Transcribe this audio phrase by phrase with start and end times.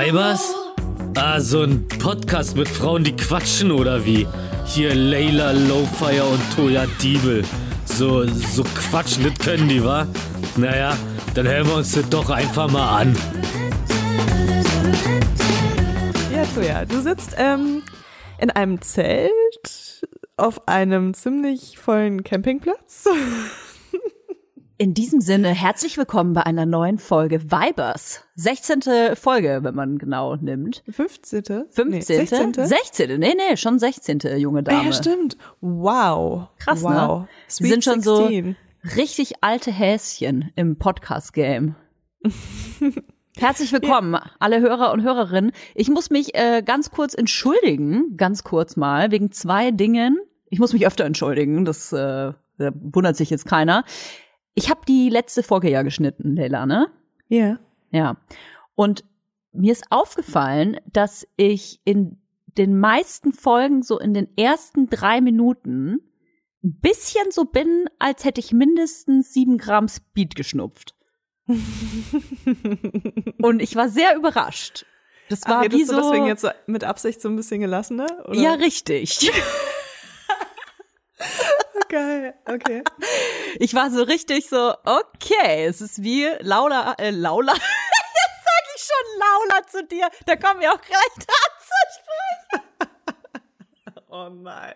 [0.00, 0.54] Weibers?
[1.14, 4.26] Ah, so ein Podcast mit Frauen, die quatschen oder wie?
[4.64, 7.44] Hier Layla Lowfire und Toya Diebel.
[7.84, 10.06] So, so quatschen, das können die, wa?
[10.56, 10.96] Naja,
[11.34, 13.14] dann hören wir uns das doch einfach mal an.
[16.32, 17.82] Ja, Toja, du sitzt ähm,
[18.38, 20.08] in einem Zelt
[20.38, 23.06] auf einem ziemlich vollen Campingplatz.
[24.80, 28.24] In diesem Sinne, herzlich willkommen bei einer neuen Folge Vibers.
[28.36, 29.14] 16.
[29.14, 30.82] Folge, wenn man genau nimmt.
[30.88, 31.66] 15.
[31.68, 31.88] 15.
[31.88, 32.54] Nee, 16.
[32.54, 33.20] 16.
[33.20, 34.20] Nee, nee, schon 16.
[34.38, 34.86] junge Dame.
[34.86, 35.36] Ja, stimmt.
[35.60, 36.48] Wow.
[36.56, 36.92] Krass, wow.
[36.92, 37.28] ne?
[37.46, 38.56] Sweet Wir sind schon 16.
[38.82, 41.74] so richtig alte Häschen im Podcast-Game.
[43.36, 45.52] Herzlich willkommen, alle Hörer und Hörerinnen.
[45.74, 50.18] Ich muss mich äh, ganz kurz entschuldigen, ganz kurz mal, wegen zwei Dingen.
[50.48, 53.84] Ich muss mich öfter entschuldigen, das äh, wundert sich jetzt keiner.
[54.54, 56.90] Ich habe die letzte Folge ja geschnitten, Leila, ne?
[57.28, 57.58] Ja.
[57.90, 58.16] Ja.
[58.74, 59.04] Und
[59.52, 66.00] mir ist aufgefallen, dass ich in den meisten Folgen so in den ersten drei Minuten
[66.62, 70.94] ein bisschen so bin, als hätte ich mindestens sieben Gramm Speed geschnupft.
[71.46, 74.86] Und ich war sehr überrascht.
[75.28, 75.94] Das war Ach, wie so.
[75.94, 78.24] du deswegen jetzt mit Absicht so ein bisschen gelassener?
[78.26, 78.38] Oder?
[78.38, 79.30] ja, richtig.
[81.88, 82.34] Geil.
[82.46, 82.82] Okay.
[83.58, 87.52] Ich war so richtig so, okay, es ist wie Laula, äh, Laula.
[87.54, 90.08] Jetzt sag ich schon Laula zu dir.
[90.26, 92.60] Da kommen wir auch gleich dazu.
[94.10, 94.74] Oh nein.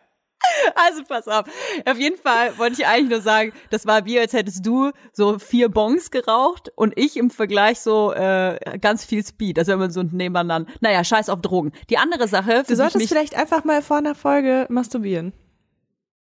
[0.75, 1.47] Also pass auf.
[1.86, 5.39] Auf jeden Fall wollte ich eigentlich nur sagen, das war wie, als hättest du so
[5.39, 9.58] vier Bongs geraucht und ich im Vergleich so äh, ganz viel Speed.
[9.58, 10.70] Also wenn man so nebeneinander.
[10.81, 11.73] Naja, scheiß auf Drogen.
[11.91, 15.33] Die andere Sache, Du solltest vielleicht einfach mal vor einer Folge masturbieren.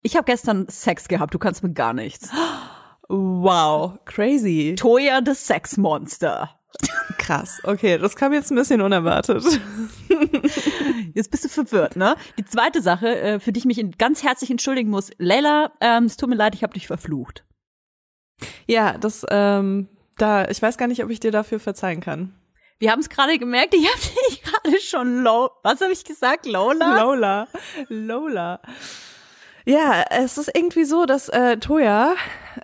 [0.02, 2.30] Ich habe gestern Sex gehabt, du kannst mir gar nichts.
[3.08, 3.98] Wow.
[4.04, 4.74] Crazy.
[4.76, 6.50] Toya the Sex Monster.
[7.16, 7.60] Krass.
[7.64, 9.44] Okay, das kam jetzt ein bisschen unerwartet.
[11.14, 12.16] Jetzt bist du verwirrt, ne?
[12.38, 15.10] Die zweite Sache, äh, für die ich mich ganz herzlich entschuldigen muss.
[15.18, 17.44] Leila, ähm, es tut mir leid, ich habe dich verflucht.
[18.66, 22.34] Ja, das, ähm, da, ich weiß gar nicht, ob ich dir dafür verzeihen kann.
[22.78, 25.50] Wir haben es gerade gemerkt, ich habe dich gerade schon low.
[25.62, 26.46] Was habe ich gesagt?
[26.46, 27.00] Lola?
[27.02, 27.48] Lola.
[27.88, 28.60] Lola.
[29.68, 32.14] Ja, es ist irgendwie so, dass äh, Toya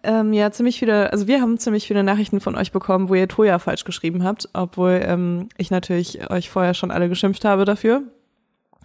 [0.04, 3.28] ähm, ja ziemlich viele, also wir haben ziemlich viele Nachrichten von euch bekommen, wo ihr
[3.28, 8.04] Toya falsch geschrieben habt, obwohl ähm, ich natürlich euch vorher schon alle geschimpft habe dafür.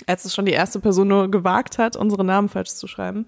[0.06, 3.26] Als es schon die erste Person nur gewagt hat, unsere Namen falsch zu schreiben.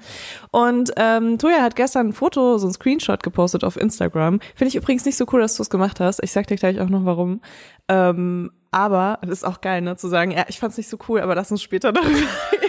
[0.51, 4.41] Und ähm, Toya hat gestern ein Foto, so ein Screenshot gepostet auf Instagram.
[4.55, 6.21] Finde ich übrigens nicht so cool, dass du es gemacht hast.
[6.21, 7.39] Ich sag dir gleich auch noch warum.
[7.87, 11.21] Ähm, aber das ist auch geil, ne, zu sagen, ja, ich fand's nicht so cool,
[11.21, 12.17] aber lass uns später darüber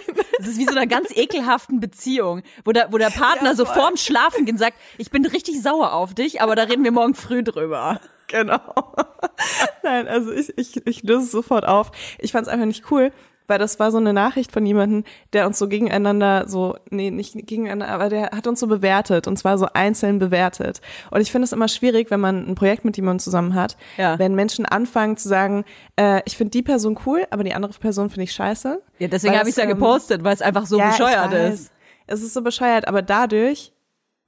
[0.42, 3.64] Das ist wie so einer ganz ekelhaften Beziehung, wo der, wo der Partner Ja, so
[3.64, 7.14] vorm Schlafen gehen sagt, ich bin richtig sauer auf dich, aber da reden wir morgen
[7.14, 8.00] früh drüber.
[8.26, 8.94] Genau.
[9.84, 11.92] Nein, also ich, ich, ich löse es sofort auf.
[12.18, 13.12] Ich fand es einfach nicht cool,
[13.52, 15.04] weil das war so eine Nachricht von jemandem,
[15.34, 19.36] der uns so gegeneinander, so, nee, nicht gegeneinander, aber der hat uns so bewertet und
[19.36, 20.80] zwar so einzeln bewertet.
[21.10, 24.18] Und ich finde es immer schwierig, wenn man ein Projekt mit jemandem zusammen hat, Ja.
[24.18, 28.08] wenn Menschen anfangen zu sagen, äh, ich finde die Person cool, aber die andere Person
[28.08, 28.80] finde ich scheiße.
[28.98, 31.70] Ja, deswegen habe ich das, ja ähm, gepostet, weil es einfach so ja, bescheuert ist.
[32.06, 33.74] Es ist so bescheuert, aber dadurch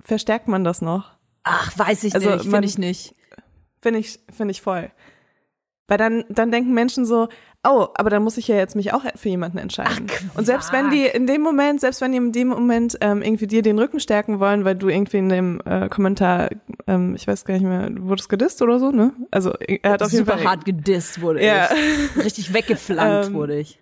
[0.03, 1.13] verstärkt man das noch.
[1.45, 3.15] Ach, weiß ich Also, nicht, finde ich nicht.
[3.81, 4.91] Finde ich, finde ich voll.
[5.89, 7.29] Weil dann, dann denken Menschen so,
[7.65, 10.07] oh, aber dann muss ich ja jetzt mich auch für jemanden entscheiden.
[10.35, 13.47] und selbst wenn die in dem Moment, selbst wenn die in dem Moment ähm, irgendwie
[13.47, 16.51] dir den Rücken stärken wollen, weil du irgendwie in dem äh, Kommentar,
[16.87, 19.13] ähm, ich weiß gar nicht mehr, du wurdest gedisst oder so, ne?
[19.31, 21.69] Also er hat auf jeden Super Fall hart gedisst wurde Ja.
[22.17, 22.25] ich.
[22.25, 23.79] Richtig weggeflankt Ähm, wurde ich.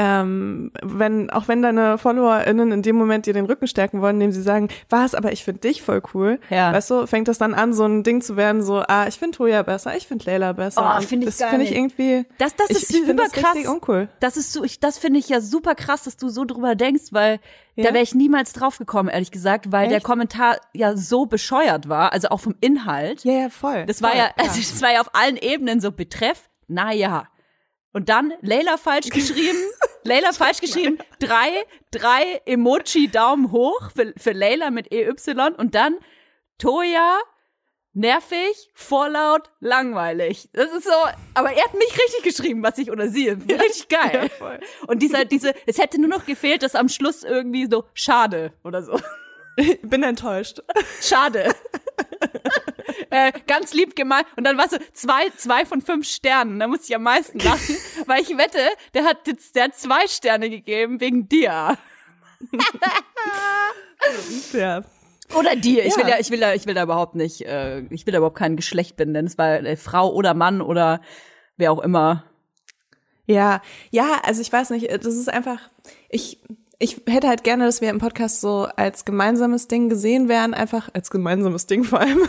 [0.00, 4.30] Ähm, wenn, auch wenn deine FollowerInnen in dem Moment dir den Rücken stärken wollen, indem
[4.30, 6.72] sie sagen, was, aber ich finde dich voll cool, Ja.
[6.72, 9.36] weißt du, fängt das dann an, so ein Ding zu werden, so, ah, ich finde
[9.36, 10.98] Toya besser, ich finde Leila besser.
[10.98, 13.68] Oh, find ich das finde ich irgendwie, Das, das ich, ist ich finde das richtig
[13.68, 14.08] uncool.
[14.20, 17.06] Das ist so, ich, das finde ich ja super krass, dass du so drüber denkst,
[17.10, 17.40] weil
[17.76, 17.92] da Ja?
[17.94, 20.06] wäre ich niemals drauf gekommen, ehrlich gesagt, weil der Echt?
[20.06, 23.24] Kommentar ja so bescheuert war, also auch vom Inhalt.
[23.24, 23.84] Ja, ja, voll.
[23.86, 27.26] Das war voll, ja, also das war ja auf allen Ebenen so Betreff, na ja.
[27.94, 29.58] Und dann Leila falsch geschrieben,
[30.08, 35.12] Leila falsch geschrieben, drei, drei Emoji Daumen hoch für, für Leila mit EY
[35.56, 35.96] und dann
[36.58, 37.18] Toya,
[37.92, 40.48] nervig, vorlaut, langweilig.
[40.52, 40.90] Das ist so,
[41.34, 43.28] aber er hat mich richtig geschrieben, was ich oder sie.
[43.50, 44.30] Richtig geil.
[44.40, 44.58] Ja.
[44.86, 48.82] Und dieser, diese, es hätte nur noch gefehlt, dass am Schluss irgendwie so schade oder
[48.82, 48.98] so.
[49.60, 50.60] Ich bin enttäuscht.
[51.00, 51.52] Schade.
[53.10, 54.26] äh, ganz lieb gemeint.
[54.36, 56.58] Und dann war so zwei, zwei von fünf Sternen.
[56.60, 57.76] Da musste ich am meisten lachen,
[58.06, 58.58] weil ich wette,
[58.94, 59.18] der hat
[59.54, 61.76] der hat zwei Sterne gegeben wegen dir.
[64.52, 64.82] Ja.
[65.36, 65.84] Oder dir.
[65.84, 66.02] Ich Ja.
[66.02, 68.38] will ja, ich will da, ich will da überhaupt nicht, äh, ich will da überhaupt
[68.38, 69.26] kein Geschlecht benennen.
[69.26, 71.00] Es war äh, Frau oder Mann oder
[71.56, 72.24] wer auch immer.
[73.26, 73.60] Ja,
[73.90, 75.60] ja, also ich weiß nicht, das ist einfach,
[76.08, 76.40] ich,
[76.78, 80.88] ich hätte halt gerne, dass wir im Podcast so als gemeinsames Ding gesehen werden, einfach
[80.94, 82.20] als gemeinsames Ding vor allem.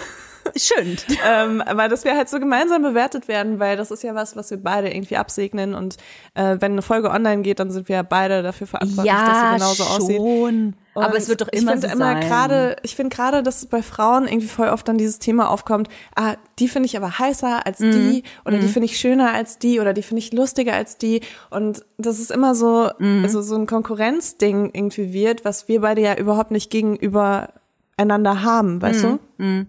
[0.55, 0.97] Schön.
[1.27, 4.49] ähm, aber dass wir halt so gemeinsam bewertet werden, weil das ist ja was, was
[4.51, 5.97] wir beide irgendwie absegnen und
[6.35, 9.83] äh, wenn eine Folge online geht, dann sind wir beide dafür verantwortlich, dass sie genauso
[9.83, 10.01] schon.
[10.01, 10.73] aussieht.
[10.95, 12.19] Aber es wird doch immer ich so immer sein.
[12.21, 16.33] Gerade, ich finde gerade, dass bei Frauen irgendwie voll oft dann dieses Thema aufkommt, ah,
[16.57, 17.91] die finde ich aber heißer als Mhm.
[17.91, 21.21] die oder die finde ich schöner als die oder die finde ich lustiger als die
[21.51, 23.23] und das ist immer so, Mhm.
[23.23, 27.49] also so ein Konkurrenzding irgendwie wird, was wir beide ja überhaupt nicht gegenüber
[27.95, 29.19] einander haben, weißt Mhm.
[29.37, 29.65] du?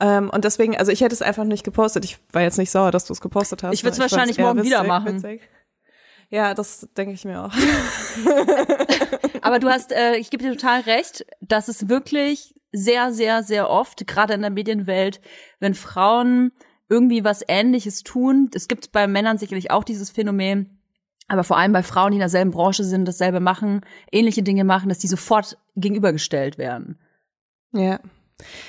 [0.00, 2.04] Ähm, und deswegen, also ich hätte es einfach nicht gepostet.
[2.04, 3.74] Ich war jetzt nicht sauer, dass du es gepostet hast.
[3.74, 5.16] Ich weil fand's wahrscheinlich morgen wieder witzig- machen.
[5.22, 5.42] witzig.
[6.30, 7.52] Ja, das denke ich mir auch.
[9.42, 13.68] Aber du hast, äh, ich gebe dir total recht, dass es wirklich sehr, sehr, sehr
[13.68, 15.20] oft, gerade in der Medienwelt,
[15.58, 16.52] wenn Frauen
[16.88, 20.78] irgendwie was Ähnliches tun, es gibt bei Männern sicherlich auch dieses Phänomen,
[21.26, 23.80] aber vor allem bei Frauen, die in derselben Branche sind, dasselbe machen,
[24.12, 26.98] ähnliche Dinge machen, dass die sofort gegenübergestellt werden.
[27.72, 28.00] Ja.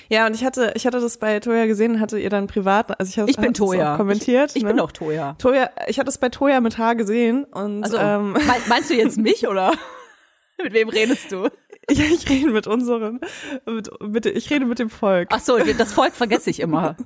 [0.10, 3.10] Ja, und ich hatte, ich hatte das bei Toya gesehen, hatte ihr dann privat, also
[3.10, 3.94] ich, hatte Ich bin Toya.
[3.94, 4.52] auch kommentiert.
[4.52, 4.70] Ich, ich ne?
[4.70, 5.36] bin auch Toya.
[5.40, 8.96] Toya, ich hatte es bei Toya mit H gesehen und Also, ähm, mein, meinst du
[8.96, 9.74] jetzt mich oder
[10.64, 11.50] mit wem redest du?
[11.90, 13.20] ich, ich rede mit unserem,
[13.66, 15.30] mit, mit, ich rede mit dem Volk.
[15.32, 16.96] Ach so, das Volk vergesse ich immer.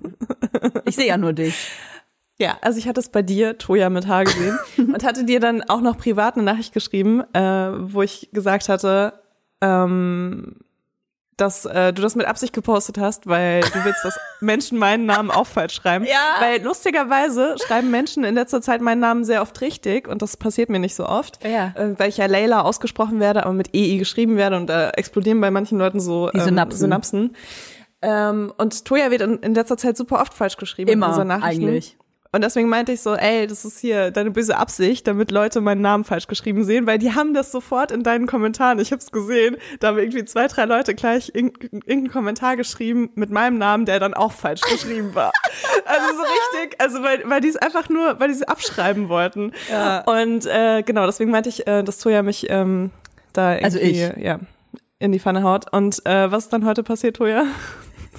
[0.85, 1.69] Ich sehe ja nur dich.
[2.37, 5.63] Ja, also ich hatte es bei dir, Toya mit H gesehen und hatte dir dann
[5.63, 9.13] auch noch privat eine Nachricht geschrieben, äh, wo ich gesagt hatte,
[9.61, 10.57] ähm,
[11.37, 15.31] dass äh, du das mit Absicht gepostet hast, weil du willst, dass Menschen meinen Namen
[15.31, 16.05] auch falsch schreiben.
[16.05, 16.35] Ja.
[16.39, 20.69] Weil lustigerweise schreiben Menschen in letzter Zeit meinen Namen sehr oft richtig und das passiert
[20.69, 21.43] mir nicht so oft.
[21.43, 21.73] Ja.
[21.75, 25.41] Äh, weil ich ja Layla ausgesprochen werde, aber mit EI geschrieben werde und da explodieren
[25.41, 26.77] bei manchen Leuten so Die Synapsen.
[26.77, 27.35] Ähm, Synapsen.
[28.01, 31.27] Ähm, und Toya wird in, in letzter Zeit super oft falsch geschrieben in Immer unseren
[31.27, 31.63] Nachrichten.
[31.63, 31.97] eigentlich.
[32.35, 35.79] Und deswegen meinte ich so, ey, das ist hier deine böse Absicht, damit Leute meinen
[35.81, 38.77] Namen falsch geschrieben sehen, weil die haben das sofort in deinen Kommentaren.
[38.79, 43.09] Ich habe es gesehen, da haben irgendwie zwei, drei Leute gleich irg- irgendeinen Kommentar geschrieben
[43.15, 45.31] mit meinem Namen, der dann auch falsch geschrieben war.
[45.87, 49.51] Also so richtig, also weil, weil die es einfach nur, weil die es abschreiben wollten.
[49.69, 49.99] Ja.
[50.01, 52.89] Und äh, genau, deswegen meinte ich, äh, dass Toja mich ähm,
[53.33, 54.39] da Also irgendwie, ja,
[54.97, 55.71] in die Pfanne haut.
[55.71, 57.45] Und äh, was ist dann heute passiert, Toja?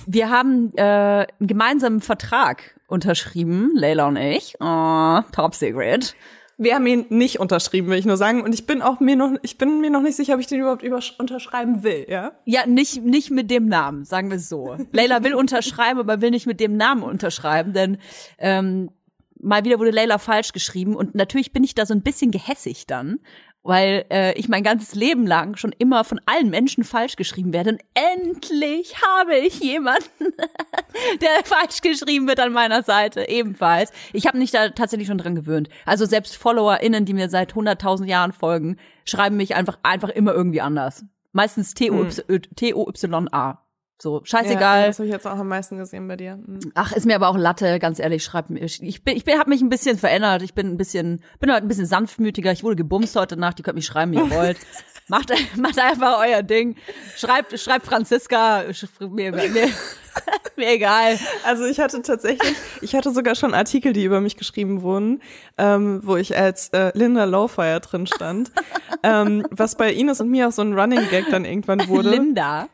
[0.06, 4.54] Wir haben äh, einen gemeinsamen Vertrag unterschrieben, Leila und ich.
[4.60, 6.14] Oh, top secret.
[6.58, 8.42] Wir haben ihn nicht unterschrieben, will ich nur sagen.
[8.42, 10.60] Und ich bin auch mir noch, ich bin mir noch nicht sicher, ob ich den
[10.60, 10.84] überhaupt
[11.18, 12.32] unterschreiben will, ja?
[12.44, 14.76] Ja, nicht, nicht mit dem Namen, sagen wir es so.
[14.92, 17.98] Leila will unterschreiben, aber will nicht mit dem Namen unterschreiben, denn
[18.38, 18.90] ähm,
[19.38, 22.86] mal wieder wurde Leila falsch geschrieben und natürlich bin ich da so ein bisschen gehässig
[22.86, 23.20] dann,
[23.66, 27.70] weil äh, ich mein ganzes Leben lang schon immer von allen Menschen falsch geschrieben werde
[27.70, 30.08] und endlich habe ich jemanden,
[31.20, 33.92] der falsch geschrieben wird an meiner Seite, ebenfalls.
[34.12, 35.68] Ich habe mich da tatsächlich schon dran gewöhnt.
[35.84, 40.60] Also selbst FollowerInnen, die mir seit 100.000 Jahren folgen, schreiben mich einfach, einfach immer irgendwie
[40.60, 41.04] anders.
[41.32, 43.65] Meistens T-O-Y-A.
[43.98, 44.86] So, Ja, scheißegal.
[44.88, 46.32] das habe ich jetzt auch am meisten gesehen bei dir.
[46.32, 46.60] Hm.
[46.74, 48.60] Ach, ist mir aber auch Latte, ganz ehrlich, schreib mir.
[48.62, 50.42] Ich bin, ich bin, hab mich ein bisschen verändert.
[50.42, 52.52] Ich bin ein bisschen, bin heute ein bisschen sanftmütiger.
[52.52, 53.58] Ich wurde gebumst heute Nacht.
[53.58, 54.58] Ihr könnt mich schreiben, wie ihr wollt.
[55.08, 56.76] macht, macht einfach euer Ding.
[57.16, 58.60] Schreibt, schreibt Franziska.
[58.70, 59.48] sch- Mir, mir,
[60.56, 61.18] mir egal.
[61.46, 65.22] Also ich hatte tatsächlich, ich hatte sogar schon Artikel, die über mich geschrieben wurden,
[65.56, 68.50] ähm, wo ich als äh, Linda Lowfire drin stand.
[69.02, 72.10] ähm, was bei Ines und mir auch so ein Running Gag dann irgendwann wurde.
[72.10, 72.68] Linda.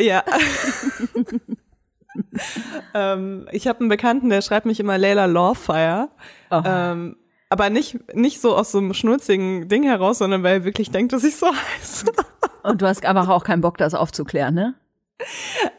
[0.00, 0.22] Ja.
[2.94, 6.08] ähm, ich habe einen Bekannten, der schreibt mich immer Layla Lawfire.
[6.50, 7.16] Ähm,
[7.48, 11.12] aber nicht, nicht so aus so einem schnurzigen Ding heraus, sondern weil er wirklich denkt,
[11.12, 11.46] dass ich so
[11.78, 12.06] heiße.
[12.62, 14.74] Und du hast einfach auch keinen Bock, das aufzuklären, ne?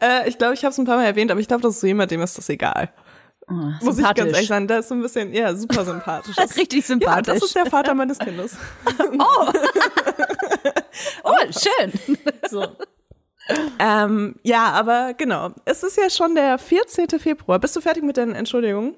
[0.00, 1.80] äh, ich glaube, ich habe es ein paar Mal erwähnt, aber ich glaube, das ist
[1.80, 2.90] so jemand, dem ist das egal.
[3.48, 6.36] Oh, Muss ich ganz ehrlich sagen, der ist so ein bisschen, ja, super sympathisch.
[6.56, 7.34] Richtig Ja, sympathisch.
[7.34, 8.56] das ist der Vater meines Kindes.
[11.22, 12.16] oh, schön.
[12.48, 12.66] So.
[13.78, 15.50] Ähm, ja, aber genau.
[15.64, 17.08] Es ist ja schon der 14.
[17.18, 17.58] Februar.
[17.58, 18.96] Bist du fertig mit deinen Entschuldigungen?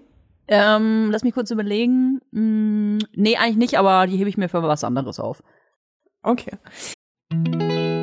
[0.49, 2.21] Ähm, lass mich kurz überlegen.
[2.33, 5.43] Hm, nee, eigentlich nicht, aber die hebe ich mir für was anderes auf.
[6.23, 6.57] Okay.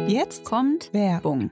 [0.07, 1.51] Jetzt Kommt Werbung.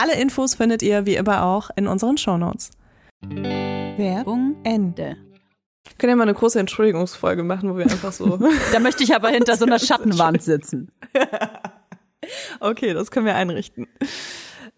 [0.00, 2.70] Alle Infos findet ihr wie immer auch in unseren Shownotes.
[3.20, 5.16] Werbung Ende.
[5.84, 8.38] Wir können ja mal eine große Entschuldigungsfolge machen, wo wir einfach so.
[8.72, 10.92] Da möchte ich aber hinter so einer Schattenwand sitzen.
[12.60, 13.88] okay, das können wir einrichten.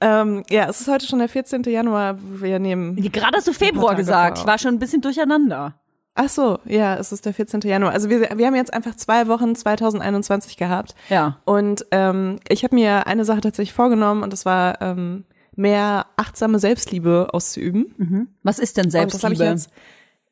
[0.00, 1.65] Ähm, ja, es ist heute schon der 14.
[1.65, 2.17] Januar.
[2.41, 2.97] Wir nehmen.
[2.97, 4.39] Gerade hast du Februar gesagt.
[4.39, 5.75] Ich war schon ein bisschen durcheinander.
[6.14, 7.61] Ach so, ja, es ist der 14.
[7.62, 7.93] Januar.
[7.93, 10.95] Also wir, wir haben jetzt einfach zwei Wochen 2021 gehabt.
[11.09, 11.38] Ja.
[11.45, 15.25] Und ähm, ich habe mir eine Sache tatsächlich vorgenommen und das war ähm,
[15.57, 17.95] mehr achtsame Selbstliebe auszuüben.
[18.43, 19.50] Was ist denn Und das habe ich Selbstliebe?
[19.50, 19.71] jetzt,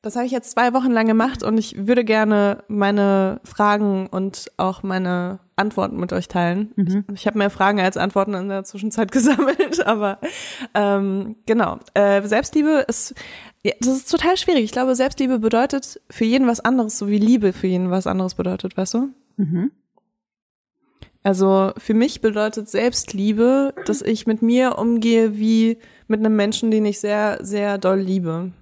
[0.02, 4.50] das habe ich jetzt zwei Wochen lang gemacht und ich würde gerne meine Fragen und
[4.56, 6.72] auch meine Antworten mit euch teilen.
[6.76, 10.18] Ich, ich habe mehr Fragen als Antworten in der Zwischenzeit gesammelt, aber
[10.74, 11.78] ähm, genau.
[11.94, 13.14] Äh, Selbstliebe ist,
[13.62, 14.64] ja, das ist total schwierig.
[14.64, 18.34] Ich glaube, Selbstliebe bedeutet für jeden was anderes, so wie Liebe für jeden was anderes
[18.34, 19.08] bedeutet, weißt du?
[21.22, 26.86] Also für mich bedeutet Selbstliebe, dass ich mit mir umgehe wie mit einem Menschen, den
[26.86, 28.52] ich sehr, sehr doll liebe.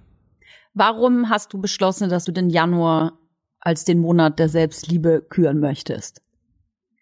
[0.73, 3.17] Warum hast du beschlossen, dass du den Januar
[3.59, 6.21] als den Monat der Selbstliebe küren möchtest?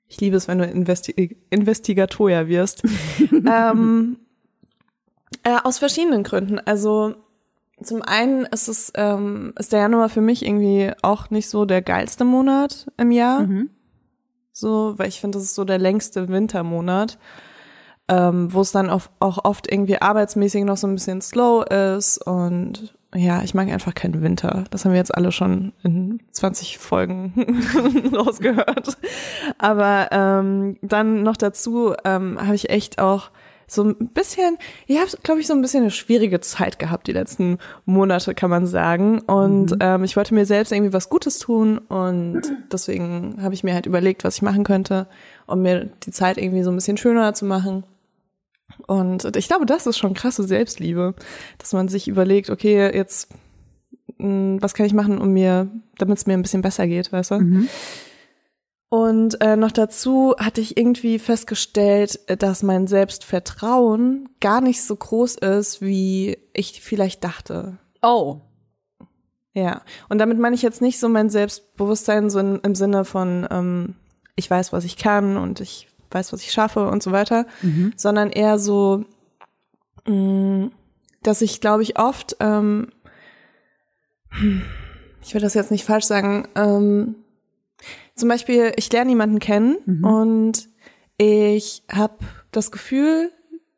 [0.08, 2.84] Ich liebe es, wenn du Investi Investigatoria wirst.
[3.32, 4.18] ähm,
[5.44, 6.60] äh, aus verschiedenen Gründen.
[6.60, 7.16] Also
[7.82, 11.82] zum einen ist es ähm, ist der Januar für mich irgendwie auch nicht so der
[11.82, 13.48] geilste Monat im Jahr.
[14.58, 17.18] So, weil ich finde, das ist so der längste Wintermonat,
[18.08, 22.26] ähm, wo es dann auch, auch oft irgendwie arbeitsmäßig noch so ein bisschen slow ist
[22.26, 24.66] und ja, ich mag einfach keinen Winter.
[24.72, 27.34] Das haben wir jetzt alle schon in 20 Folgen
[28.14, 28.98] rausgehört.
[29.58, 33.32] Aber ähm, dann noch dazu ähm, habe ich echt auch
[33.68, 34.58] so ein bisschen,
[34.88, 38.50] ich habe, glaube ich, so ein bisschen eine schwierige Zeit gehabt, die letzten Monate, kann
[38.50, 39.20] man sagen.
[39.22, 39.78] Und mhm.
[39.80, 42.42] ähm, ich wollte mir selbst irgendwie was Gutes tun und
[42.72, 45.08] deswegen habe ich mir halt überlegt, was ich machen könnte,
[45.48, 47.84] um mir die Zeit irgendwie so ein bisschen schöner zu machen.
[48.88, 51.16] Und ich glaube, das ist schon krasse Selbstliebe,
[51.58, 53.30] dass man sich überlegt, okay, jetzt,
[54.18, 57.32] hm, was kann ich machen, um mir, damit es mir ein bisschen besser geht, weißt
[57.32, 57.40] du?
[57.40, 57.70] Mhm.
[58.90, 65.36] Und äh, noch dazu hatte ich irgendwie festgestellt, dass mein Selbstvertrauen gar nicht so groß
[65.36, 67.78] ist, wie ich vielleicht dachte.
[68.02, 68.42] Oh.
[69.54, 73.48] Ja, und damit meine ich jetzt nicht so mein Selbstbewusstsein so in, im Sinne von,
[73.50, 73.96] ähm,
[74.36, 77.94] ich weiß, was ich kann und ich weiß, was ich schaffe und so weiter, mhm.
[77.96, 79.06] sondern eher so,
[80.06, 80.72] mh, mm,
[81.24, 82.90] dass ich, glaube ich, oft, ähm,
[85.22, 87.16] ich will das jetzt nicht falsch sagen, ähm,
[88.16, 90.04] zum Beispiel, ich lerne jemanden kennen mhm.
[90.04, 90.70] und
[91.18, 92.18] ich habe
[92.52, 93.32] das Gefühl,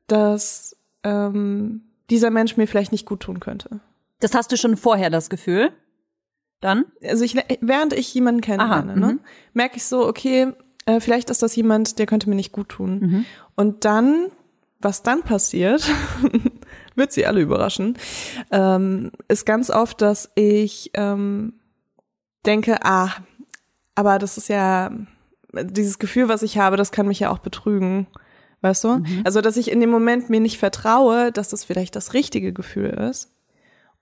[0.07, 3.79] dass ähm, dieser Mensch mir vielleicht nicht gut tun könnte.
[4.19, 5.71] Das hast du schon vorher das Gefühl?
[6.59, 6.85] Dann?
[7.03, 9.19] Also ich, während ich jemanden kennenlerne, ne, mhm.
[9.53, 10.53] merke ich so, okay,
[10.87, 12.99] äh, vielleicht ist das jemand, der könnte mir nicht gut tun.
[12.99, 13.25] Mhm.
[13.55, 14.31] Und dann,
[14.79, 15.87] was dann passiert,
[16.95, 17.97] wird sie alle überraschen,
[18.51, 21.53] ähm, ist ganz oft, dass ich ähm,
[22.45, 23.11] denke, ah,
[23.95, 24.91] aber das ist ja
[25.53, 28.07] dieses Gefühl, was ich habe, das kann mich ja auch betrügen.
[28.61, 28.97] Weißt du?
[28.97, 29.21] Mhm.
[29.23, 32.89] Also, dass ich in dem Moment mir nicht vertraue, dass das vielleicht das richtige Gefühl
[32.89, 33.31] ist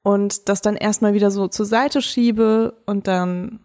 [0.02, 3.60] und das dann erstmal wieder so zur Seite schiebe und dann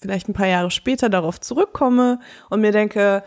[0.00, 3.22] vielleicht ein paar Jahre später darauf zurückkomme und mir denke,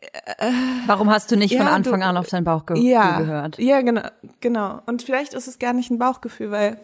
[0.00, 0.52] äh,
[0.86, 3.58] Warum hast du nicht ja, von Anfang du, an auf dein Bauchgefühl ja, gehört?
[3.58, 4.02] Ja, genau,
[4.40, 4.80] genau.
[4.86, 6.78] Und vielleicht ist es gar nicht ein Bauchgefühl, weil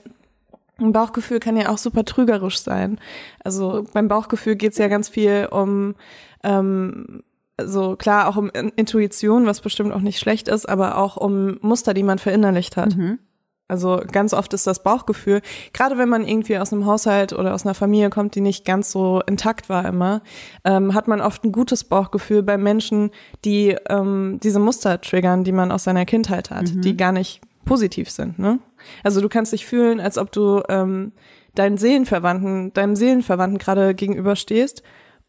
[0.78, 2.99] ein Bauchgefühl kann ja auch super trügerisch sein.
[3.45, 5.95] Also beim Bauchgefühl geht es ja ganz viel um,
[6.43, 7.23] ähm,
[7.57, 11.95] also klar auch um Intuition, was bestimmt auch nicht schlecht ist, aber auch um Muster,
[11.95, 12.97] die man verinnerlicht hat.
[12.97, 13.21] Mhm.
[13.66, 15.40] Also ganz oft ist das Bauchgefühl,
[15.72, 18.90] gerade wenn man irgendwie aus einem Haushalt oder aus einer Familie kommt, die nicht ganz
[18.90, 20.22] so intakt war immer,
[20.64, 23.10] ähm, hat man oft ein gutes Bauchgefühl bei Menschen,
[23.44, 26.82] die ähm, diese Muster triggern, die man aus seiner Kindheit hat, mhm.
[26.82, 28.38] die gar nicht positiv sind.
[28.38, 28.58] Ne?
[29.02, 31.12] Also du kannst dich fühlen, als ob du ähm,
[31.54, 34.82] deinen Seelenverwandten, deinem Seelenverwandten gerade gegenüberstehst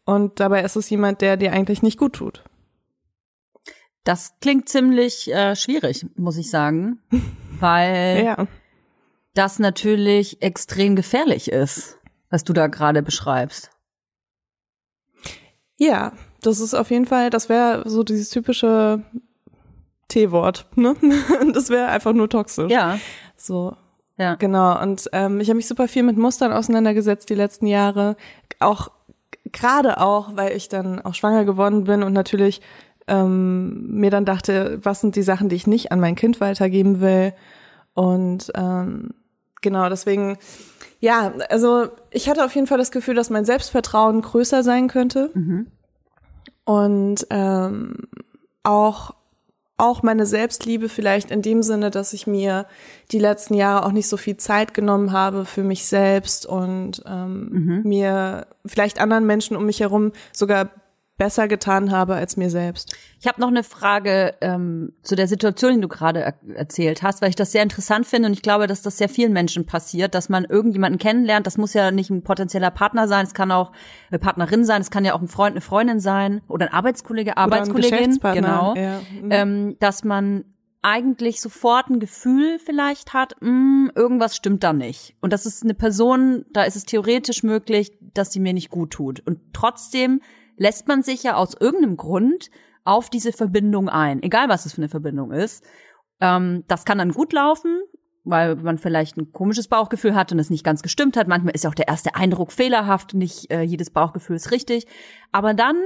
[0.04, 2.44] und dabei ist es jemand, der dir eigentlich nicht gut tut.
[4.04, 7.00] Das klingt ziemlich äh, schwierig, muss ich sagen,
[7.60, 8.46] weil ja.
[9.34, 11.98] das natürlich extrem gefährlich ist,
[12.30, 13.70] was du da gerade beschreibst.
[15.78, 19.02] Ja, das ist auf jeden Fall, das wäre so dieses typische
[20.08, 20.96] T-Wort, ne?
[21.52, 22.70] Das wäre einfach nur toxisch.
[22.70, 22.98] Ja.
[23.36, 23.76] So.
[24.16, 24.36] Ja.
[24.36, 24.80] Genau.
[24.80, 28.16] Und ähm, ich habe mich super viel mit Mustern auseinandergesetzt die letzten Jahre.
[28.60, 28.90] Auch
[29.52, 32.60] gerade auch, weil ich dann auch schwanger geworden bin und natürlich
[33.08, 37.00] ähm, mir dann dachte, was sind die Sachen, die ich nicht an mein Kind weitergeben
[37.00, 37.32] will.
[37.94, 39.10] Und ähm,
[39.62, 40.38] genau, deswegen,
[41.00, 45.30] ja, also ich hatte auf jeden Fall das Gefühl, dass mein Selbstvertrauen größer sein könnte.
[45.34, 45.66] Mhm.
[46.64, 47.94] Und ähm,
[48.64, 49.14] auch
[49.78, 52.66] auch meine Selbstliebe vielleicht in dem Sinne, dass ich mir
[53.12, 57.48] die letzten Jahre auch nicht so viel Zeit genommen habe für mich selbst und ähm,
[57.50, 57.82] mhm.
[57.84, 60.70] mir vielleicht anderen Menschen um mich herum sogar
[61.18, 62.94] besser getan habe als mir selbst.
[63.20, 67.22] Ich habe noch eine Frage ähm, zu der Situation, die du gerade er erzählt hast,
[67.22, 70.14] weil ich das sehr interessant finde und ich glaube, dass das sehr vielen Menschen passiert,
[70.14, 71.46] dass man irgendjemanden kennenlernt.
[71.46, 73.72] Das muss ja nicht ein potenzieller Partner sein, es kann auch
[74.10, 77.36] eine Partnerin sein, es kann ja auch ein Freund, eine Freundin sein oder ein Arbeitskollege,
[77.36, 79.00] Arbeitskollegin, genau, ja.
[79.22, 79.28] mhm.
[79.30, 80.44] ähm, dass man
[80.82, 85.16] eigentlich sofort ein Gefühl vielleicht hat, mh, hm, irgendwas stimmt da nicht.
[85.20, 88.92] Und das ist eine Person, da ist es theoretisch möglich, dass sie mir nicht gut
[88.92, 89.20] tut.
[89.26, 90.20] Und trotzdem
[90.56, 92.50] lässt man sich ja aus irgendeinem Grund
[92.84, 95.64] auf diese Verbindung ein, egal was es für eine Verbindung ist.
[96.20, 97.80] Ähm, das kann dann gut laufen,
[98.24, 101.28] weil man vielleicht ein komisches Bauchgefühl hat und es nicht ganz gestimmt hat.
[101.28, 104.86] Manchmal ist ja auch der erste Eindruck fehlerhaft, nicht äh, jedes Bauchgefühl ist richtig.
[105.32, 105.76] Aber dann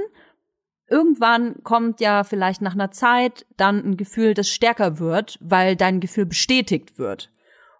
[0.89, 5.99] irgendwann kommt ja vielleicht nach einer Zeit dann ein Gefühl, das stärker wird, weil dein
[5.99, 7.31] Gefühl bestätigt wird.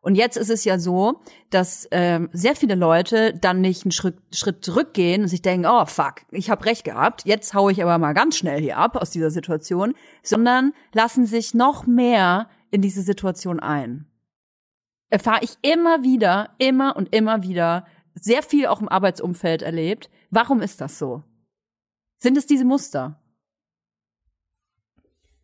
[0.01, 4.17] Und jetzt ist es ja so, dass ähm, sehr viele Leute dann nicht einen Schritt,
[4.33, 7.99] Schritt zurückgehen und sich denken, oh fuck, ich habe recht gehabt, jetzt hau ich aber
[7.99, 13.03] mal ganz schnell hier ab aus dieser Situation, sondern lassen sich noch mehr in diese
[13.03, 14.07] Situation ein.
[15.11, 17.85] Erfahre ich immer wieder, immer und immer wieder,
[18.15, 20.09] sehr viel auch im Arbeitsumfeld erlebt.
[20.31, 21.23] Warum ist das so?
[22.17, 23.19] Sind es diese Muster?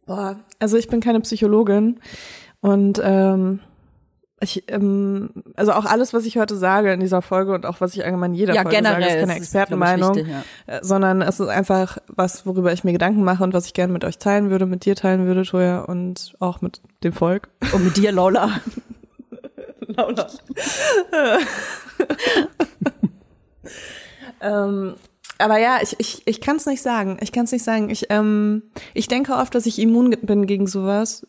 [0.06, 2.00] Boah, also ich bin keine Psychologin
[2.62, 3.60] und ähm,
[4.40, 7.96] ich, ähm, also auch alles, was ich heute sage in dieser Folge und auch was
[7.96, 11.40] ich allgemein in jeder Ja, Folge sage, ist keine Expertenmeinung, ich, wichtig, äh, sondern es
[11.40, 14.52] ist einfach was, worüber ich mir Gedanken mache und was ich gerne mit euch teilen
[14.52, 17.50] würde, mit dir teilen würde, Toya, und auch mit dem Volk.
[17.74, 18.62] Und mit dir, Lola.
[19.88, 20.28] Laula.
[24.42, 24.94] ähm,
[25.40, 27.18] aber ja, ich, ich, ich kann es nicht sagen.
[27.22, 27.90] Ich kann es nicht sagen.
[27.90, 31.26] Ich, ähm, ich denke oft, dass ich immun bin gegen sowas.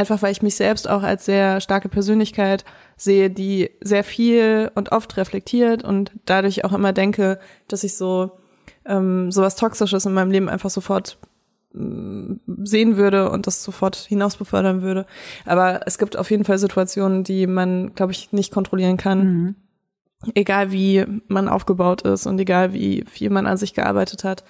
[0.00, 2.64] Einfach weil ich mich selbst auch als sehr starke Persönlichkeit
[2.96, 8.30] sehe, die sehr viel und oft reflektiert und dadurch auch immer denke, dass ich so
[8.86, 11.18] ähm, sowas Toxisches in meinem Leben einfach sofort
[11.74, 15.04] mm, sehen würde und das sofort hinaus befördern würde.
[15.44, 19.54] Aber es gibt auf jeden Fall Situationen, die man, glaube ich, nicht kontrollieren kann.
[20.34, 24.44] Egal wie man aufgebaut ist und egal wie viel man an sich gearbeitet hat.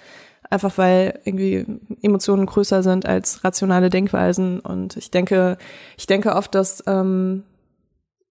[0.51, 1.65] Einfach weil irgendwie
[2.03, 4.59] Emotionen größer sind als rationale Denkweisen.
[4.59, 5.57] Und ich denke,
[5.97, 7.45] ich denke oft, dass ähm,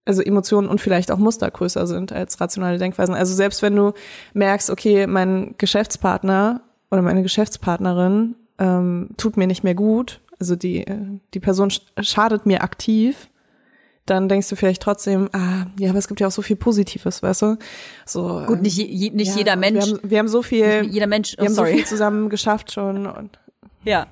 [0.05, 3.15] also Emotionen und vielleicht auch Muster größer sind als rationale Denkweisen.
[3.15, 3.93] Also selbst wenn du
[4.33, 10.85] merkst, okay, mein Geschäftspartner oder meine Geschäftspartnerin ähm, tut mir nicht mehr gut, also die,
[10.85, 10.97] äh,
[11.33, 13.29] die Person sch- schadet mir aktiv,
[14.09, 17.21] dann denkst du vielleicht trotzdem, ah, ja, aber es gibt ja auch so viel Positives,
[17.21, 17.57] weißt du?
[18.05, 19.85] So, Gut, ähm, nicht, je, nicht ja, jeder Mensch.
[19.85, 21.75] Wir haben, wir haben so viel, jeder Mensch, oh, wir haben so sorry.
[21.75, 23.39] viel zusammen geschafft schon und
[23.83, 24.07] ja.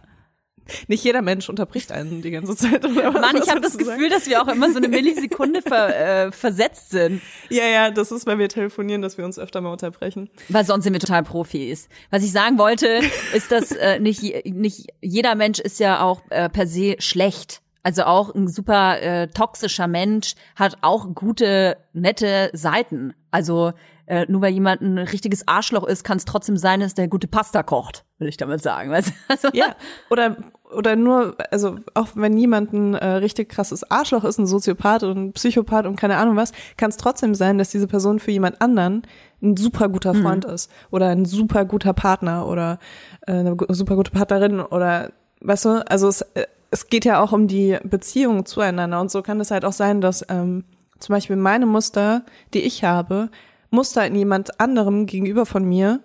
[0.88, 2.86] nicht jeder Mensch unterbricht einen die ganze Zeit.
[2.86, 3.12] Oder?
[3.12, 3.78] Mann, ich habe das?
[3.78, 7.22] Gefühl, dass wir auch immer so eine Millisekunde ver, äh, versetzt sind.
[7.50, 10.30] Ja, ja, das ist, weil wir telefonieren, dass wir uns öfter mal unterbrechen.
[10.50, 11.90] Weil sonst sind wir total Profis.
[12.10, 13.02] Was ich sagen wollte,
[13.34, 17.62] ist, dass äh, nicht, nicht jeder Mensch ist ja auch äh, per se schlecht.
[17.88, 23.14] Also auch ein super äh, toxischer Mensch hat auch gute, nette Seiten.
[23.32, 23.72] Also
[24.08, 27.30] äh, nur weil jemand ein richtiges Arschloch ist, kann es trotzdem sein, dass der gute
[27.30, 28.92] Pasta kocht, will ich damit sagen.
[28.92, 29.14] Weißt?
[29.30, 29.74] Also, Ja,
[30.10, 30.36] oder
[30.76, 35.18] oder nur, also auch wenn jemand ein äh, richtig krasses Arschloch ist, ein Soziopath und
[35.18, 38.62] ein Psychopath und keine Ahnung was, kann es trotzdem sein, dass diese Person für jemand
[38.62, 39.04] anderen
[39.42, 42.80] ein super guter Freund ist oder ein super guter Partner oder
[43.28, 47.32] äh, eine super gute Partnerin oder weißt du, also es, äh, es geht ja auch
[47.32, 50.66] um die Beziehung zueinander und so kann es halt auch sein, dass ähm,
[51.00, 53.30] zum Beispiel meine Muster, die ich habe,
[53.70, 56.02] Muster in jemand anderem gegenüber von mir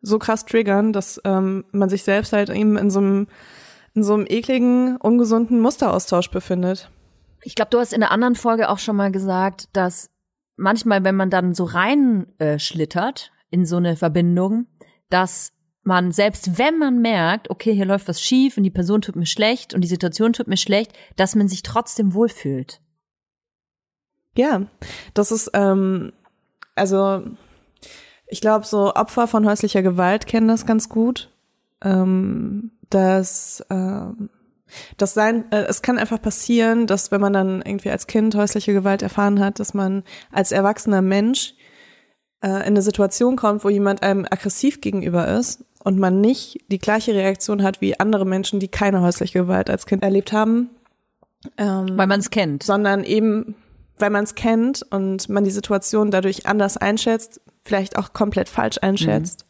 [0.00, 3.26] so krass triggern, dass ähm, man sich selbst halt eben in so einem
[3.94, 6.90] in so einem ekligen, ungesunden Musteraustausch befindet.
[7.42, 10.10] Ich glaube, du hast in der anderen Folge auch schon mal gesagt, dass
[10.56, 14.66] manchmal, wenn man dann so rein äh, schlittert in so eine Verbindung,
[15.10, 15.52] dass
[15.84, 19.26] man selbst wenn man merkt, okay, hier läuft was schief und die Person tut mir
[19.26, 22.80] schlecht und die Situation tut mir schlecht, dass man sich trotzdem wohlfühlt.
[24.36, 24.62] Ja,
[25.14, 26.12] das ist, ähm,
[26.74, 27.22] also
[28.26, 31.30] ich glaube, so Opfer von häuslicher Gewalt kennen das ganz gut.
[31.82, 34.30] Ähm, dass ähm,
[34.96, 38.72] das sein, äh, es kann einfach passieren, dass wenn man dann irgendwie als Kind häusliche
[38.72, 41.54] Gewalt erfahren hat, dass man als erwachsener Mensch
[42.42, 46.78] äh, in eine Situation kommt, wo jemand einem aggressiv gegenüber ist und man nicht die
[46.78, 50.70] gleiche Reaktion hat wie andere Menschen, die keine häusliche Gewalt als Kind erlebt haben.
[51.56, 52.62] Ähm, Weil man es kennt.
[52.62, 53.54] sondern eben,
[53.98, 58.78] weil man es kennt und man die Situation dadurch anders einschätzt, vielleicht auch komplett falsch
[58.80, 59.46] einschätzt.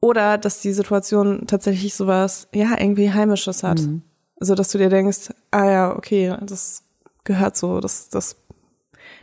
[0.00, 3.80] Oder dass die Situation tatsächlich sowas, ja, irgendwie Heimisches hat.
[4.38, 6.84] Also, dass du dir denkst, ah ja, okay, das
[7.24, 8.36] gehört so, das, das,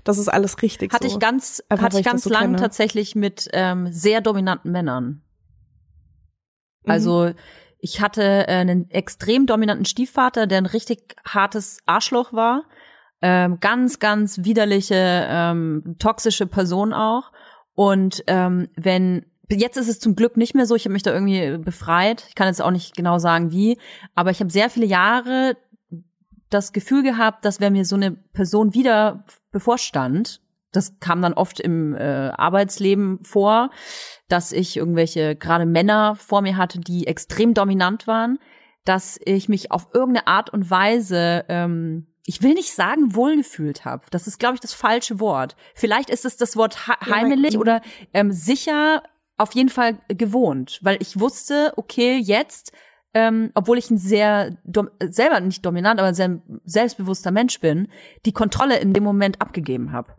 [0.03, 1.15] das ist alles richtig Hatte so.
[1.15, 2.57] ich ganz, Einfach, hatte ich ganz so lang kenne.
[2.57, 5.21] tatsächlich mit ähm, sehr dominanten Männern.
[6.85, 7.31] Also
[7.79, 12.63] ich hatte äh, einen extrem dominanten Stiefvater, der ein richtig hartes Arschloch war.
[13.21, 17.31] Ähm, ganz, ganz widerliche, ähm, toxische Person auch.
[17.73, 21.13] Und ähm, wenn jetzt ist es zum Glück nicht mehr so, ich habe mich da
[21.13, 22.25] irgendwie befreit.
[22.29, 23.77] Ich kann jetzt auch nicht genau sagen, wie,
[24.15, 25.57] aber ich habe sehr viele Jahre
[26.53, 31.59] das Gefühl gehabt, dass wenn mir so eine Person wieder bevorstand, das kam dann oft
[31.59, 33.69] im äh, Arbeitsleben vor,
[34.27, 38.39] dass ich irgendwelche gerade Männer vor mir hatte, die extrem dominant waren,
[38.83, 44.05] dass ich mich auf irgendeine Art und Weise, ähm, ich will nicht sagen wohlgefühlt habe.
[44.11, 45.55] Das ist, glaube ich, das falsche Wort.
[45.75, 47.81] Vielleicht ist es das Wort heimelig oder
[48.13, 49.03] ähm, sicher
[49.37, 52.71] auf jeden Fall gewohnt, weil ich wusste, okay, jetzt
[53.13, 54.57] ähm, obwohl ich ein sehr
[55.09, 57.87] selber nicht dominant, aber sehr selbstbewusster Mensch bin,
[58.25, 60.13] die Kontrolle in dem Moment abgegeben habe.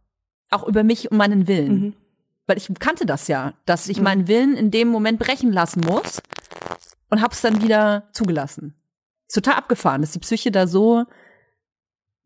[0.50, 1.80] Auch über mich und meinen Willen.
[1.80, 1.94] Mhm.
[2.46, 6.20] Weil ich kannte das ja, dass ich meinen Willen in dem Moment brechen lassen muss
[7.10, 8.74] und hab's dann wieder zugelassen.
[9.26, 11.04] Ist total abgefahren, dass die Psyche da so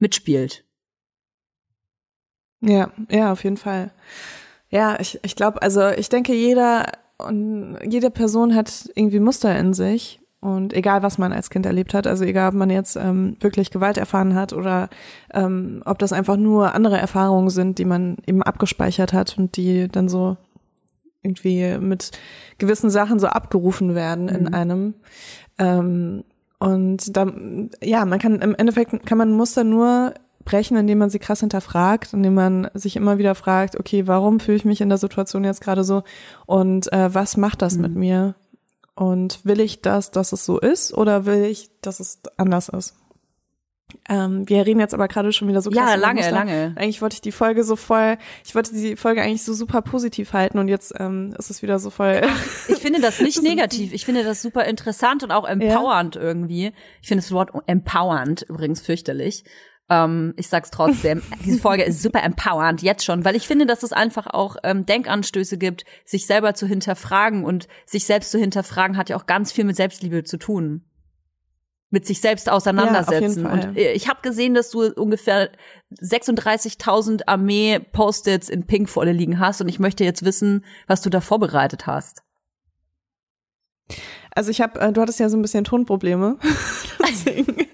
[0.00, 0.64] mitspielt.
[2.60, 3.92] Ja, ja, auf jeden Fall.
[4.70, 9.72] Ja, ich, ich glaube, also ich denke, jeder und jede Person hat irgendwie Muster in
[9.72, 13.36] sich Und egal, was man als Kind erlebt hat, also egal, ob man jetzt ähm,
[13.40, 14.88] wirklich Gewalt erfahren hat oder
[15.34, 19.88] ähm, ob das einfach nur andere Erfahrungen sind, die man eben abgespeichert hat und die
[19.88, 20.36] dann so
[21.22, 22.12] irgendwie mit
[22.58, 24.94] gewissen Sachen so abgerufen werden in einem.
[25.58, 26.22] Ähm,
[26.60, 27.32] und da,
[27.82, 32.14] ja, man kann im Endeffekt kann man Muster nur brechen, indem man sie krass hinterfragt,
[32.14, 35.60] indem man sich immer wieder fragt, okay, warum fühle ich mich in der Situation jetzt
[35.60, 36.04] gerade so
[36.46, 38.34] und äh, was macht das mit mir?
[38.98, 42.96] Und will ich das, dass es so ist oder will ich, dass es anders ist?
[44.08, 46.32] Ähm, wir reden jetzt aber gerade schon wieder so krass Ja, lange, Muster.
[46.34, 46.74] lange.
[46.76, 50.32] Eigentlich wollte ich die Folge so voll, ich wollte die Folge eigentlich so super positiv
[50.32, 52.22] halten und jetzt ähm, ist es wieder so voll.
[52.66, 53.92] Ich finde das nicht negativ.
[53.92, 56.72] Ich finde das super interessant und auch empowernd irgendwie.
[57.00, 59.44] Ich finde das Wort empowernd übrigens fürchterlich.
[59.90, 61.22] Ähm, ich sag's trotzdem.
[61.44, 64.84] Diese Folge ist super empowernd jetzt schon, weil ich finde, dass es einfach auch ähm,
[64.84, 69.52] Denkanstöße gibt, sich selber zu hinterfragen und sich selbst zu hinterfragen hat ja auch ganz
[69.52, 70.84] viel mit Selbstliebe zu tun.
[71.90, 73.44] Mit sich selbst auseinandersetzen.
[73.44, 73.50] Ja.
[73.50, 75.50] Und ich habe gesehen, dass du ungefähr
[75.98, 81.08] 36.000 Armee-Post-its in Pink vor dir liegen hast und ich möchte jetzt wissen, was du
[81.08, 82.22] da vorbereitet hast.
[84.34, 86.36] Also ich habe, äh, du hattest ja so ein bisschen Tonprobleme,
[87.08, 87.66] deswegen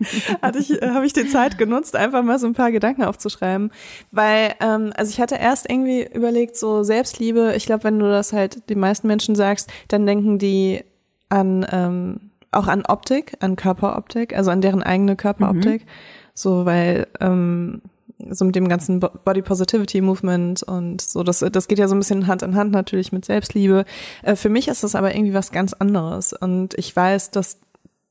[0.43, 3.71] hatte ich, äh, habe ich die Zeit genutzt, einfach mal so ein paar Gedanken aufzuschreiben,
[4.11, 7.55] weil, ähm, also ich hatte erst irgendwie überlegt, so Selbstliebe.
[7.57, 10.85] Ich glaube, wenn du das halt den meisten Menschen sagst, dann denken die
[11.29, 15.87] an ähm, auch an Optik, an Körperoptik, also an deren eigene Körperoptik,
[16.35, 17.83] so weil ähm,
[18.31, 21.95] so mit dem ganzen Bo- Body Positivity Movement und so, das, das geht ja so
[21.95, 23.85] ein bisschen Hand in Hand natürlich mit Selbstliebe.
[24.23, 27.59] Äh, für mich ist das aber irgendwie was ganz anderes und ich weiß, dass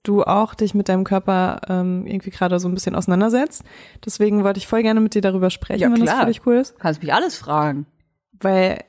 [0.03, 3.63] du auch dich mit deinem Körper ähm, irgendwie gerade so ein bisschen auseinandersetzt.
[4.05, 6.19] Deswegen wollte ich voll gerne mit dir darüber sprechen, Ja, wenn das klar.
[6.21, 6.77] für dich cool ist.
[6.77, 7.85] Kannst mich alles fragen.
[8.41, 8.83] Weil,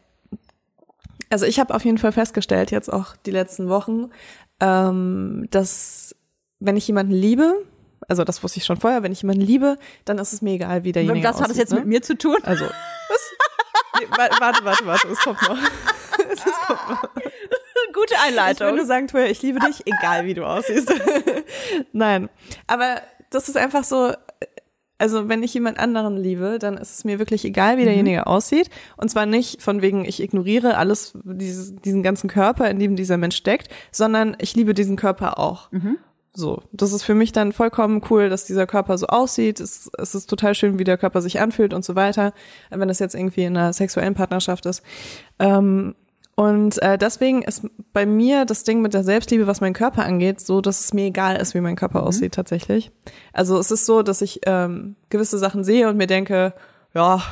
[1.31, 4.11] also ich habe auf jeden Fall festgestellt, jetzt auch die letzten Wochen,
[4.59, 6.17] ähm, dass
[6.59, 7.55] wenn ich jemanden liebe,
[8.09, 10.85] also das wusste ich schon vorher, wenn ich jemanden liebe, dann ist es mir egal,
[10.85, 11.79] wie derjenige Was hat das aussieht, jetzt ne?
[11.81, 12.37] mit mir zu tun?
[12.43, 13.31] Also, was?
[14.01, 15.59] Nee, wa- warte, warte, warte, es kommt noch.
[16.17, 17.03] Es kommt noch.
[17.93, 18.75] Gute Ich Einleitung.
[18.77, 20.93] nur sagen, Toya, ich liebe dich, egal wie du aussiehst.
[21.93, 22.29] Nein,
[22.67, 24.13] aber das ist einfach so,
[24.99, 28.71] also wenn ich jemand anderen liebe, dann ist es mir wirklich egal, wie derjenige aussieht.
[28.97, 33.17] Und zwar nicht von wegen, ich ignoriere alles, dieses, diesen ganzen Körper, in dem dieser
[33.17, 35.69] Mensch steckt, sondern ich liebe diesen Körper auch.
[36.37, 39.61] So, das ist für mich dann vollkommen cool, dass dieser Körper so aussieht.
[39.61, 42.33] Es, es ist total schön, wie der Körper sich anfühlt und so weiter,
[42.71, 44.83] wenn das jetzt irgendwie in einer sexuellen Partnerschaft ist.
[45.39, 45.95] Ähm,
[46.35, 50.41] und äh, deswegen ist bei mir das Ding mit der Selbstliebe, was meinen Körper angeht,
[50.41, 52.91] so, dass es mir egal ist, wie mein Körper aussieht tatsächlich.
[53.33, 56.53] Also es ist so, dass ich ähm, gewisse Sachen sehe und mir denke,
[56.93, 57.23] ja,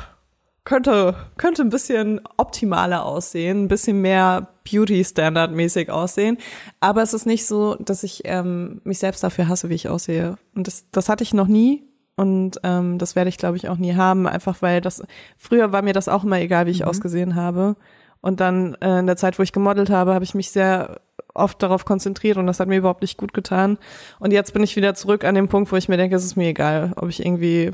[0.65, 6.37] könnte, könnte ein bisschen optimaler aussehen, ein bisschen mehr Beauty-Standard-mäßig aussehen.
[6.79, 10.37] Aber es ist nicht so, dass ich ähm, mich selbst dafür hasse, wie ich aussehe.
[10.55, 11.83] Und das, das hatte ich noch nie.
[12.15, 15.01] Und ähm, das werde ich, glaube ich, auch nie haben, einfach weil das,
[15.37, 17.75] früher war mir das auch immer egal, wie ich ausgesehen habe.
[18.21, 21.01] Und dann äh, in der Zeit, wo ich gemodelt habe, habe ich mich sehr
[21.33, 23.77] oft darauf konzentriert und das hat mir überhaupt nicht gut getan.
[24.19, 26.35] Und jetzt bin ich wieder zurück an dem Punkt, wo ich mir denke, es ist
[26.35, 27.71] mir egal, ob ich irgendwie,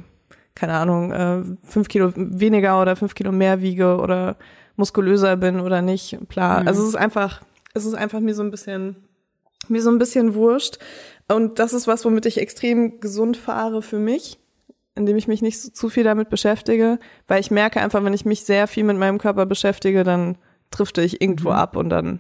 [0.60, 4.36] keine Ahnung, äh, fünf Kilo weniger oder fünf Kilo mehr wiege oder
[4.76, 6.18] muskulöser bin oder nicht.
[6.30, 7.42] Klar, also es ist einfach,
[7.74, 8.98] es ist einfach mir so ein bisschen,
[9.68, 10.80] mir so ein bisschen wurscht.
[11.28, 14.40] Und das ist was, womit ich extrem gesund fahre für mich,
[14.96, 18.26] indem ich mich nicht so, zu viel damit beschäftige, weil ich merke einfach, wenn ich
[18.26, 20.38] mich sehr viel mit meinem Körper beschäftige, dann
[20.72, 22.20] drifte ich irgendwo ab und dann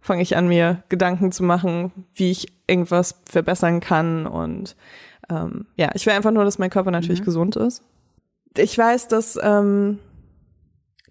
[0.00, 4.26] fange ich an, mir Gedanken zu machen, wie ich irgendwas verbessern kann.
[4.26, 4.76] Und
[5.30, 7.82] ähm, ja, ich will einfach nur, dass mein Körper natürlich gesund ist.
[8.56, 9.98] Ich weiß, dass, ähm,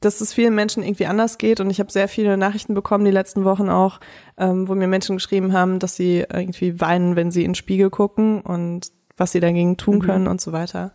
[0.02, 3.12] dass es vielen Menschen irgendwie anders geht und ich habe sehr viele Nachrichten bekommen, die
[3.12, 4.00] letzten Wochen auch,
[4.38, 7.90] ähm, wo mir Menschen geschrieben haben, dass sie irgendwie weinen, wenn sie in den Spiegel
[7.90, 10.94] gucken und was sie dagegen tun können und so weiter.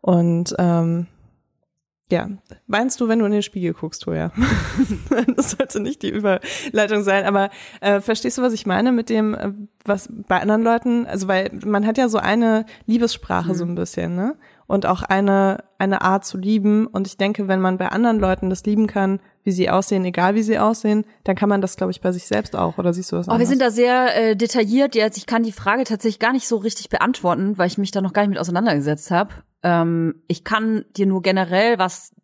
[0.00, 1.06] Und ähm,
[2.10, 2.28] ja,
[2.66, 4.32] weinst du, wenn du in den Spiegel guckst, Toja?
[5.36, 9.34] das sollte nicht die Überleitung sein, aber äh, verstehst du, was ich meine mit dem,
[9.34, 9.52] äh,
[9.84, 14.14] was bei anderen Leuten, also weil man hat ja so eine Liebessprache so ein bisschen,
[14.16, 14.36] ne?
[14.66, 16.86] Und auch eine, eine Art zu lieben.
[16.86, 20.34] Und ich denke, wenn man bei anderen Leuten das lieben kann, wie sie aussehen, egal
[20.34, 22.76] wie sie aussehen, dann kann man das, glaube ich, bei sich selbst auch.
[22.76, 23.48] Oder siehst du das Oh, wir anders?
[23.48, 25.16] sind da sehr äh, detailliert jetzt.
[25.16, 28.12] Ich kann die Frage tatsächlich gar nicht so richtig beantworten, weil ich mich da noch
[28.12, 29.30] gar nicht mit auseinandergesetzt habe.
[29.62, 32.14] Ähm, ich kann dir nur generell was,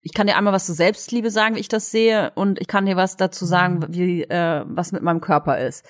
[0.00, 2.86] ich kann dir einmal was zur Selbstliebe sagen, wie ich das sehe, und ich kann
[2.86, 5.84] dir was dazu sagen, wie äh, was mit meinem Körper ist.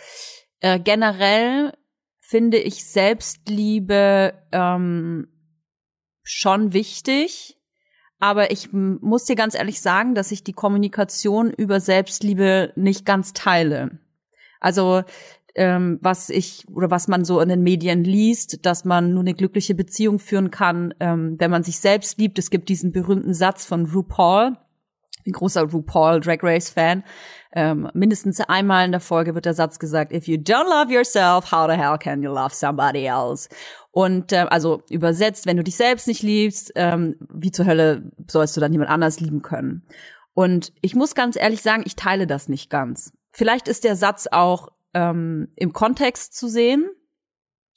[0.61, 1.73] Äh, generell
[2.20, 5.29] finde ich Selbstliebe ähm,
[6.23, 7.59] schon wichtig.
[8.18, 13.35] Aber ich muss dir ganz ehrlich sagen, dass ich die Kommunikation über Selbstliebe nicht ganz
[13.35, 13.99] teile.
[14.61, 15.03] Also
[15.54, 19.34] ähm, was ich oder was man so in den Medien liest, dass man nur eine
[19.34, 22.38] glückliche Beziehung führen kann, ähm, wenn man sich selbst liebt.
[22.38, 24.56] Es gibt diesen berühmten Satz von RuPaul,
[25.26, 27.04] ein großer RuPaul Drag Race Fan.
[27.52, 31.52] Ähm, mindestens einmal in der Folge wird der Satz gesagt: If you don't love yourself,
[31.52, 33.48] how the hell can you love somebody else?
[33.92, 38.56] Und äh, also übersetzt, wenn du dich selbst nicht liebst, ähm, wie zur Hölle sollst
[38.56, 39.84] du dann jemand anders lieben können?
[40.34, 43.12] Und ich muss ganz ehrlich sagen, ich teile das nicht ganz.
[43.30, 46.87] Vielleicht ist der Satz auch ähm, im Kontext zu sehen.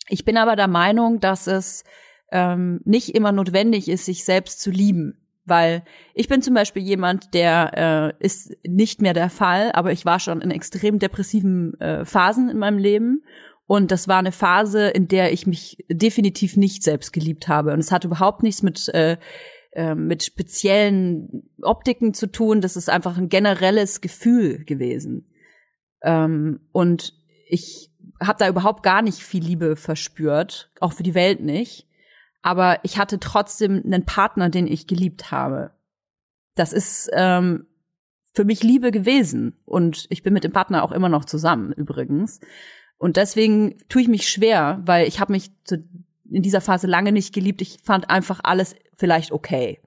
[0.08, 1.84] Ich bin aber der Meinung, dass es
[2.32, 5.18] ähm, nicht immer notwendig ist, sich selbst zu lieben.
[5.46, 10.06] Weil ich bin zum Beispiel jemand, der äh, ist nicht mehr der Fall, aber ich
[10.06, 13.24] war schon in extrem depressiven äh, Phasen in meinem Leben.
[13.66, 17.74] Und das war eine Phase, in der ich mich definitiv nicht selbst geliebt habe.
[17.74, 19.18] Und es hat überhaupt nichts mit, äh,
[19.72, 22.60] äh, mit speziellen Optiken zu tun.
[22.60, 25.28] Das ist einfach ein generelles Gefühl gewesen.
[26.02, 27.14] Ähm, und
[27.48, 31.88] ich habe da überhaupt gar nicht viel Liebe verspürt, auch für die Welt nicht.
[32.42, 35.72] Aber ich hatte trotzdem einen Partner, den ich geliebt habe.
[36.56, 37.68] Das ist ähm,
[38.34, 39.60] für mich Liebe gewesen.
[39.66, 42.40] Und ich bin mit dem Partner auch immer noch zusammen, übrigens.
[42.98, 45.84] Und deswegen tue ich mich schwer, weil ich habe mich zu,
[46.30, 47.62] in dieser Phase lange nicht geliebt.
[47.62, 49.80] Ich fand einfach alles vielleicht okay.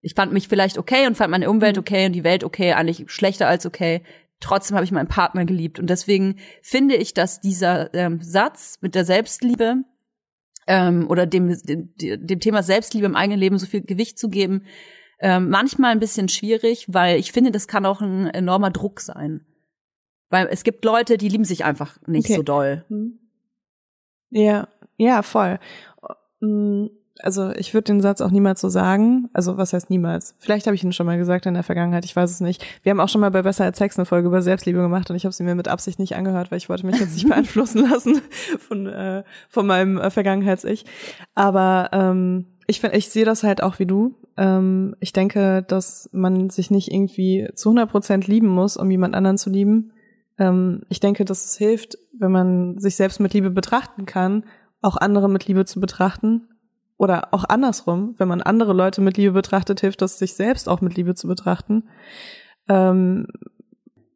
[0.00, 1.80] Ich fand mich vielleicht okay und fand meine Umwelt mhm.
[1.80, 4.02] okay und die Welt okay, eigentlich schlechter als okay
[4.40, 5.78] trotzdem habe ich meinen Partner geliebt.
[5.78, 9.84] Und deswegen finde ich, dass dieser ähm, Satz mit der Selbstliebe
[10.66, 14.64] ähm, oder dem, dem, dem Thema Selbstliebe im eigenen Leben so viel Gewicht zu geben,
[15.18, 19.46] ähm, manchmal ein bisschen schwierig, weil ich finde, das kann auch ein enormer Druck sein.
[20.28, 22.36] Weil es gibt Leute, die lieben sich einfach nicht okay.
[22.36, 22.84] so doll.
[22.88, 23.20] Mhm.
[24.30, 25.58] Ja, ja, voll.
[27.22, 29.28] Also ich würde den Satz auch niemals so sagen.
[29.32, 30.34] Also was heißt niemals?
[30.38, 32.64] Vielleicht habe ich ihn schon mal gesagt in der Vergangenheit, ich weiß es nicht.
[32.82, 35.16] Wir haben auch schon mal bei Besser als Sex eine Folge über Selbstliebe gemacht und
[35.16, 37.88] ich habe sie mir mit Absicht nicht angehört, weil ich wollte mich jetzt nicht beeinflussen
[37.88, 38.20] lassen
[38.58, 40.84] von, äh, von meinem äh, Vergangenheits-Ich.
[41.34, 44.14] Aber ähm, ich finde, ich sehe das halt auch wie du.
[44.36, 49.14] Ähm, ich denke, dass man sich nicht irgendwie zu 100 Prozent lieben muss, um jemand
[49.14, 49.92] anderen zu lieben.
[50.38, 54.44] Ähm, ich denke, dass es hilft, wenn man sich selbst mit Liebe betrachten kann,
[54.82, 56.48] auch andere mit Liebe zu betrachten
[56.98, 60.80] oder auch andersrum, wenn man andere Leute mit Liebe betrachtet, hilft das, sich selbst auch
[60.80, 61.84] mit Liebe zu betrachten.
[62.68, 63.26] Ähm,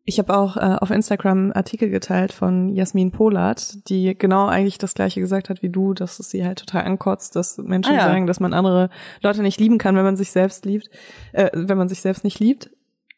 [0.04, 4.94] ich habe auch äh, auf Instagram Artikel geteilt von Jasmin Polat, die genau eigentlich das
[4.94, 8.06] gleiche gesagt hat wie du, dass es sie halt total ankotzt, dass Menschen ah, ja.
[8.06, 8.88] sagen, dass man andere
[9.22, 10.88] Leute nicht lieben kann, wenn man sich selbst liebt,
[11.32, 12.70] äh, wenn man sich selbst nicht liebt.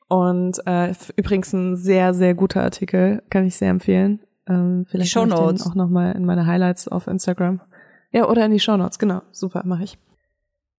[0.08, 4.20] Und äh, übrigens ein sehr, sehr guter Artikel, kann ich sehr empfehlen.
[4.46, 7.62] Ähm, vielleicht die ich den auch nochmal in meine Highlights auf Instagram.
[8.12, 9.22] Ja, oder in die Shownotes, genau.
[9.32, 9.98] Super, mache ich.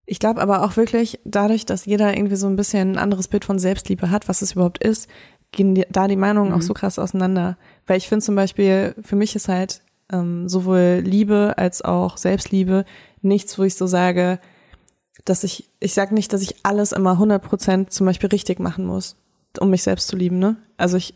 [0.05, 3.45] Ich glaube aber auch wirklich, dadurch, dass jeder irgendwie so ein bisschen ein anderes Bild
[3.45, 5.09] von Selbstliebe hat, was es überhaupt ist,
[5.51, 6.57] gehen die, da die Meinungen mhm.
[6.57, 7.57] auch so krass auseinander.
[7.87, 12.85] Weil ich finde zum Beispiel, für mich ist halt ähm, sowohl Liebe als auch Selbstliebe
[13.21, 14.39] nichts, wo ich so sage,
[15.25, 18.85] dass ich, ich sage nicht, dass ich alles immer 100 Prozent zum Beispiel richtig machen
[18.85, 19.15] muss,
[19.59, 20.57] um mich selbst zu lieben, ne?
[20.75, 21.13] Also ich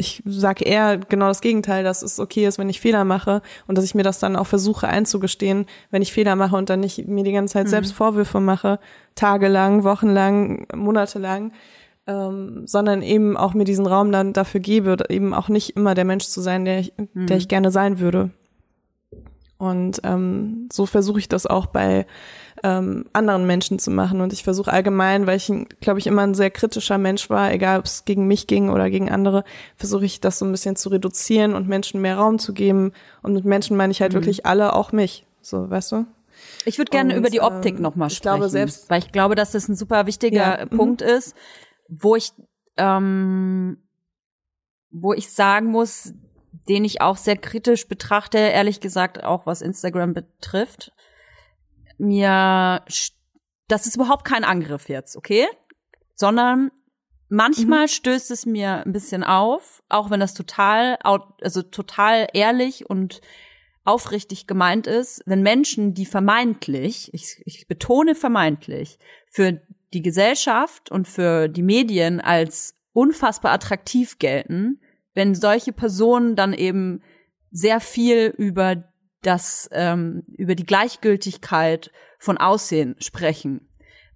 [0.00, 3.76] ich sage eher genau das Gegenteil, dass es okay ist, wenn ich Fehler mache und
[3.76, 7.08] dass ich mir das dann auch versuche einzugestehen, wenn ich Fehler mache und dann nicht
[7.08, 7.70] mir die ganze Zeit mhm.
[7.70, 8.78] selbst Vorwürfe mache,
[9.16, 11.52] tagelang, wochenlang, monatelang,
[12.06, 16.04] ähm, sondern eben auch mir diesen Raum dann dafür gebe, eben auch nicht immer der
[16.04, 17.26] Mensch zu sein, der ich, mhm.
[17.26, 18.30] der ich gerne sein würde.
[19.58, 22.06] Und ähm, so versuche ich das auch bei
[22.62, 24.20] ähm, anderen Menschen zu machen.
[24.20, 27.78] Und ich versuche allgemein, weil ich, glaube ich, immer ein sehr kritischer Mensch war, egal
[27.78, 29.44] ob es gegen mich ging oder gegen andere,
[29.76, 32.92] versuche ich das so ein bisschen zu reduzieren und Menschen mehr Raum zu geben.
[33.22, 34.16] Und mit Menschen meine ich halt mhm.
[34.16, 35.26] wirklich alle, auch mich.
[35.40, 36.06] So, weißt du?
[36.64, 38.34] Ich würde gerne und, über die Optik ähm, nochmal sprechen.
[38.34, 40.76] Ich glaube selbst, weil ich glaube, dass das ein super wichtiger ja, mhm.
[40.76, 41.08] Punkt mhm.
[41.08, 41.34] ist,
[41.88, 42.32] wo ich
[42.76, 43.78] ähm,
[44.90, 46.14] wo ich sagen muss,
[46.68, 50.92] den ich auch sehr kritisch betrachte, ehrlich gesagt, auch was Instagram betrifft.
[51.98, 52.82] Mir,
[53.68, 55.46] das ist überhaupt kein Angriff jetzt, okay?
[56.14, 56.70] Sondern
[57.28, 57.88] manchmal mhm.
[57.88, 63.20] stößt es mir ein bisschen auf, auch wenn das total, also total ehrlich und
[63.84, 68.98] aufrichtig gemeint ist, wenn Menschen, die vermeintlich, ich, ich betone vermeintlich,
[69.30, 69.62] für
[69.94, 74.80] die Gesellschaft und für die Medien als unfassbar attraktiv gelten,
[75.14, 77.02] wenn solche Personen dann eben
[77.50, 78.84] sehr viel über
[79.22, 83.68] das, ähm, über die Gleichgültigkeit von Aussehen sprechen.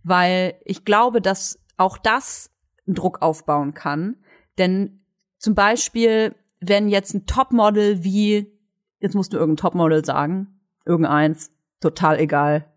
[0.03, 2.51] Weil ich glaube, dass auch das
[2.87, 4.17] Druck aufbauen kann.
[4.59, 5.05] Denn
[5.39, 8.53] zum Beispiel, wenn jetzt ein Topmodel wie,
[9.01, 11.51] jetzt musst du irgendein Topmodel sagen, irgendeins,
[11.81, 12.69] total egal.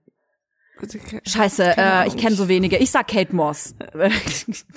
[1.26, 2.78] Scheiße, äh, ich kenne so wenige.
[2.78, 3.76] Ich sag Kate Moss.
[3.94, 4.10] Mir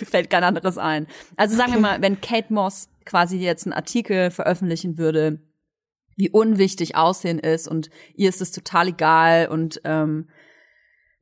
[0.07, 1.07] fällt kein anderes ein.
[1.37, 5.41] Also sagen wir mal, wenn Kate Moss quasi jetzt einen Artikel veröffentlichen würde,
[6.19, 10.29] wie unwichtig Aussehen ist und ihr ist es total egal und ähm,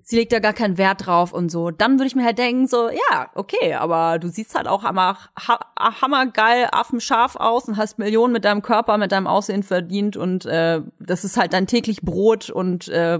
[0.03, 2.67] sie legt da gar keinen Wert drauf und so, dann würde ich mir halt denken,
[2.67, 5.59] so, ja, okay, aber du siehst halt auch hammer, ha,
[6.01, 10.81] hammergeil, affenscharf aus und hast Millionen mit deinem Körper, mit deinem Aussehen verdient und äh,
[11.01, 13.19] das ist halt dein täglich Brot und äh,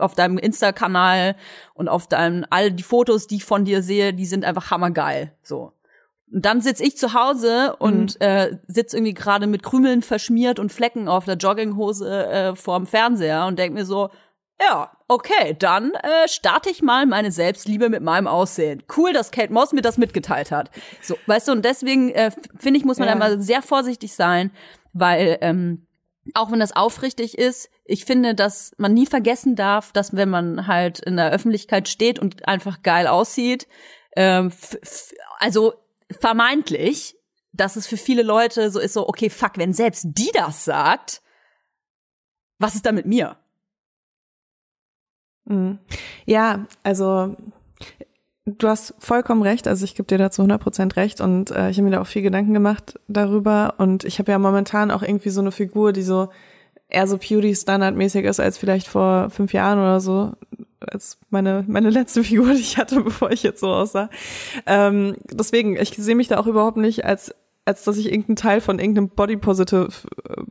[0.00, 1.36] auf deinem Insta-Kanal
[1.74, 5.32] und auf deinem, all die Fotos, die ich von dir sehe, die sind einfach hammergeil,
[5.42, 5.72] so.
[6.32, 10.72] Und dann sitz ich zu Hause und äh, sitz irgendwie gerade mit Krümeln verschmiert und
[10.72, 14.10] Flecken auf der Jogginghose äh, vorm Fernseher und denk mir so,
[14.60, 18.82] ja, okay, dann äh, starte ich mal meine Selbstliebe mit meinem Aussehen.
[18.96, 20.70] Cool, dass Kate Moss mir das mitgeteilt hat.
[21.02, 23.14] So, weißt du, und deswegen äh, finde ich, muss man Ja.
[23.14, 24.50] da mal sehr vorsichtig sein,
[24.92, 25.86] weil ähm,
[26.34, 30.66] auch wenn das aufrichtig ist, ich finde, dass man nie vergessen darf, dass wenn man
[30.66, 33.66] halt in der Öffentlichkeit steht und einfach geil aussieht,
[34.16, 34.52] ähm,
[35.38, 35.74] also
[36.10, 37.16] vermeintlich,
[37.52, 41.22] dass es für viele Leute so ist, so, okay, fuck, wenn selbst die das sagt,
[42.58, 43.36] was ist da mit mir?
[45.44, 45.78] Mhm.
[46.26, 47.36] Ja, also
[48.46, 49.66] du hast vollkommen recht.
[49.66, 52.22] Also ich gebe dir dazu 100% recht und äh, ich habe mir da auch viel
[52.22, 56.28] Gedanken gemacht darüber und ich habe ja momentan auch irgendwie so eine Figur, die so
[56.88, 60.32] eher so Beauty-Standard-mäßig ist als vielleicht vor fünf Jahren oder so,
[60.84, 64.10] als meine, meine letzte Figur, die ich hatte, bevor ich jetzt so aussah.
[64.66, 67.34] Ähm, deswegen, ich sehe mich da auch überhaupt nicht als
[67.66, 69.88] als dass ich irgendein Teil von irgendeinem Body Positive
[70.28, 70.42] äh,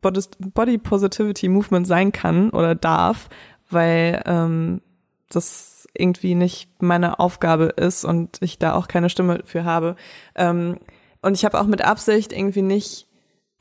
[0.00, 3.28] Body, Positivity Movement sein kann oder darf,
[3.68, 4.80] weil ähm,
[5.28, 9.96] das irgendwie nicht meine Aufgabe ist und ich da auch keine Stimme für habe.
[10.34, 10.78] Ähm,
[11.20, 13.08] und ich habe auch mit Absicht irgendwie nicht,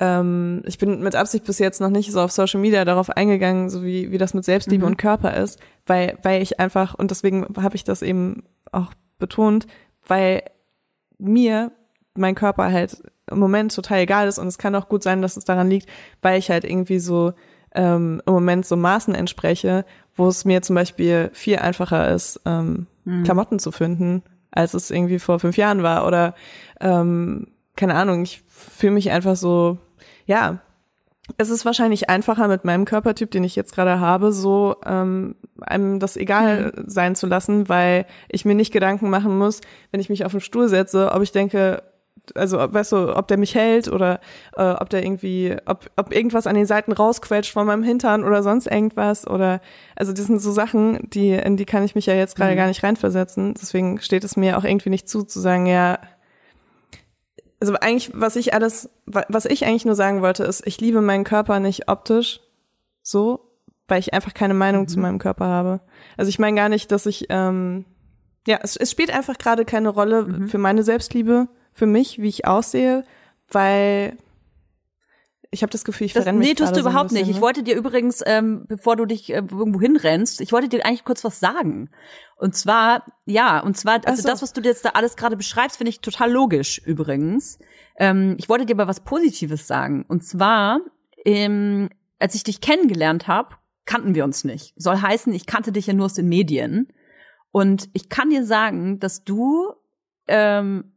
[0.02, 3.70] ähm, ich bin mit Absicht bis jetzt noch nicht so auf Social Media darauf eingegangen,
[3.70, 7.46] so wie, wie das mit Selbstliebe und Körper ist, weil, weil ich einfach, und deswegen
[7.62, 9.68] habe ich das eben auch betont,
[10.08, 10.42] weil
[11.20, 11.72] mir
[12.16, 15.38] mein Körper halt im Moment total egal ist und es kann auch gut sein, dass
[15.38, 15.88] es daran liegt,
[16.24, 17.34] weil ich halt irgendwie so
[17.76, 19.86] ähm, im Moment so Maßen entspreche,
[20.16, 22.88] wo es mir zum Beispiel viel einfacher ist, ähm,
[23.24, 26.08] Klamotten zu finden, als es irgendwie vor fünf Jahren war.
[26.08, 26.34] Oder
[26.80, 29.78] ähm, keine Ahnung, ich fühle mich einfach so,
[30.26, 30.62] ja,
[31.38, 36.00] es ist wahrscheinlich einfacher mit meinem Körpertyp, den ich jetzt gerade habe, so ähm, einem
[36.00, 39.62] das egal sein zu lassen, weil ich mir nicht Gedanken machen muss,
[39.92, 41.84] wenn ich mich auf den Stuhl setze, ob ich denke,
[42.36, 44.20] also weißt du, ob der mich hält oder
[44.56, 48.44] äh, ob der irgendwie, ob, ob irgendwas an den Seiten rausquetscht von meinem Hintern oder
[48.44, 49.62] sonst irgendwas oder
[49.96, 52.68] also das sind so Sachen, die in die kann ich mich ja jetzt gerade gar
[52.68, 53.54] nicht reinversetzen.
[53.54, 56.00] Deswegen steht es mir auch irgendwie nicht zu, zu sagen, ja,
[57.62, 61.02] also eigentlich, was ich alles, wa- was ich eigentlich nur sagen wollte, ist, ich liebe
[61.02, 62.42] meinen Körper nicht optisch
[63.04, 63.48] so,
[63.88, 65.82] weil ich einfach keine Meinung zu meinem Körper habe.
[66.18, 67.86] Also ich meine gar nicht, dass ich, ähm,
[68.48, 72.46] ja, es, es spielt einfach gerade keine Rolle für meine Selbstliebe, für mich, wie ich
[72.48, 73.04] aussehe,
[73.50, 74.18] weil
[75.54, 77.30] ich habe das Gefühl, ich Das, verrenne mich nee, tust du so überhaupt bisschen, nicht.
[77.30, 77.42] Ich ne?
[77.42, 81.26] wollte dir übrigens, ähm, bevor du dich äh, irgendwo hinrennst, ich wollte dir eigentlich kurz
[81.26, 81.90] was sagen.
[82.38, 84.28] Und zwar, ja, und zwar, also so.
[84.30, 87.60] das, was du jetzt da alles gerade beschreibst, finde ich total logisch übrigens.
[87.98, 90.06] Ähm, ich wollte dir aber was Positives sagen.
[90.08, 90.80] Und zwar,
[91.26, 94.74] ähm, als ich dich kennengelernt habe, kannten wir uns nicht.
[94.78, 96.88] Soll heißen, ich kannte dich ja nur aus den Medien.
[97.52, 99.74] Und ich kann dir sagen, dass du
[100.28, 100.94] ähm,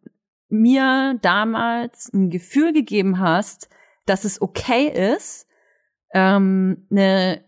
[0.48, 3.68] mir damals ein Gefühl gegeben hast,
[4.07, 5.46] dass es okay ist,
[6.12, 7.44] ähm, ne,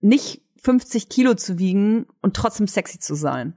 [0.00, 3.56] nicht 50 Kilo zu wiegen und trotzdem sexy zu sein.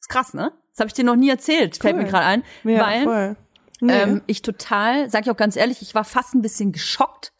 [0.00, 0.52] Ist krass, ne?
[0.70, 2.02] Das habe ich dir noch nie erzählt, fällt Cool.
[2.02, 2.44] mir gerade ein.
[2.64, 3.36] Ja, weil voll.
[3.80, 3.92] Nee.
[3.94, 7.32] ähm, ich total, sag ich auch ganz ehrlich, ich war fast ein bisschen geschockt,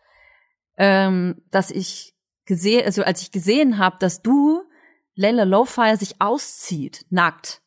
[0.76, 4.62] ähm, dass ich gesehen, also als ich gesehen habe, dass du
[5.14, 7.62] Layla Lowfire sich auszieht, nackt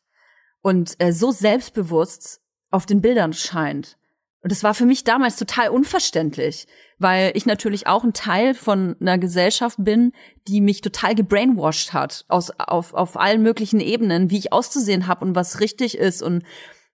[0.60, 3.98] und äh, so selbstbewusst auf den Bildern scheint.
[4.46, 6.68] Und das war für mich damals total unverständlich,
[7.00, 10.12] weil ich natürlich auch ein Teil von einer Gesellschaft bin,
[10.46, 15.24] die mich total gebrainwashed hat aus, auf, auf allen möglichen Ebenen, wie ich auszusehen habe
[15.24, 16.44] und was richtig ist und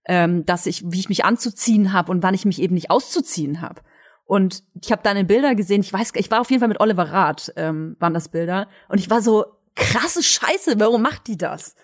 [0.06, 3.60] ähm, dass ich, wie ich mich anzuziehen habe und wann ich mich eben nicht auszuziehen
[3.60, 3.82] habe.
[4.24, 5.82] Und ich habe deine Bilder gesehen.
[5.82, 8.66] Ich weiß, ich war auf jeden Fall mit Oliver Rath, ähm, waren das Bilder.
[8.88, 9.44] Und ich war so
[9.74, 10.80] krasse Scheiße.
[10.80, 11.76] Warum macht die das?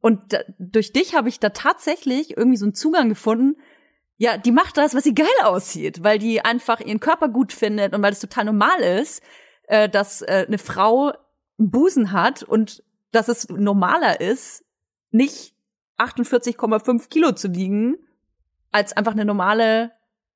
[0.00, 3.56] Und da, durch dich habe ich da tatsächlich irgendwie so einen Zugang gefunden.
[4.18, 7.94] Ja, die macht das, was sie geil aussieht, weil die einfach ihren Körper gut findet
[7.94, 9.22] und weil es total normal ist,
[9.68, 11.12] äh, dass äh, eine Frau
[11.58, 14.64] einen Busen hat und dass es normaler ist,
[15.10, 15.54] nicht
[15.98, 17.96] 48,5 Kilo zu wiegen,
[18.72, 19.92] als einfach eine normale,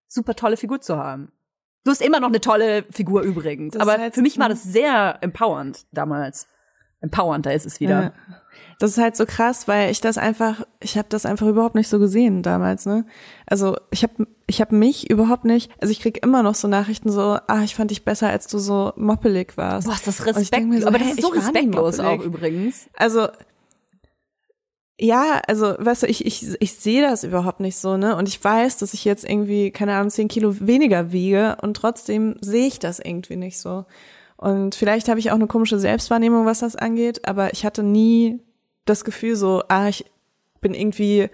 [0.07, 1.33] super tolle Figur zu haben.
[1.85, 4.53] Du hast immer noch eine tolle Figur übrigens, Das aber heißt, für mich war hm.
[4.53, 6.47] das sehr empowernd damals.
[7.03, 8.03] Empowernder ist es wieder.
[8.03, 8.13] Ja.
[8.79, 11.89] Das ist halt so krass, weil ich das einfach, ich habe das einfach überhaupt nicht
[11.89, 13.05] so gesehen damals, ne?
[13.47, 17.11] Also ich habe ich hab mich überhaupt nicht, also ich krieg immer noch so Nachrichten
[17.11, 19.87] so, ah, ich fand dich besser, als du so moppelig warst.
[19.87, 22.21] Boah, ist das Und ich Respekt, denk mir so, aber das ist so respektlos auch
[22.23, 22.89] übrigens.
[22.97, 23.29] Also
[25.01, 28.15] ja, also weißt du, ich, ich, ich sehe das überhaupt nicht so, ne?
[28.17, 32.37] Und ich weiß, dass ich jetzt irgendwie, keine Ahnung, zehn Kilo weniger wiege und trotzdem
[32.41, 33.85] sehe ich das irgendwie nicht so.
[34.43, 38.41] Und vielleicht habe ich auch eine komische Selbstwahrnehmung, was das angeht, aber ich hatte nie
[38.85, 40.05] das Gefühl so, ah, ich
[40.61, 41.31] bin irgendwie,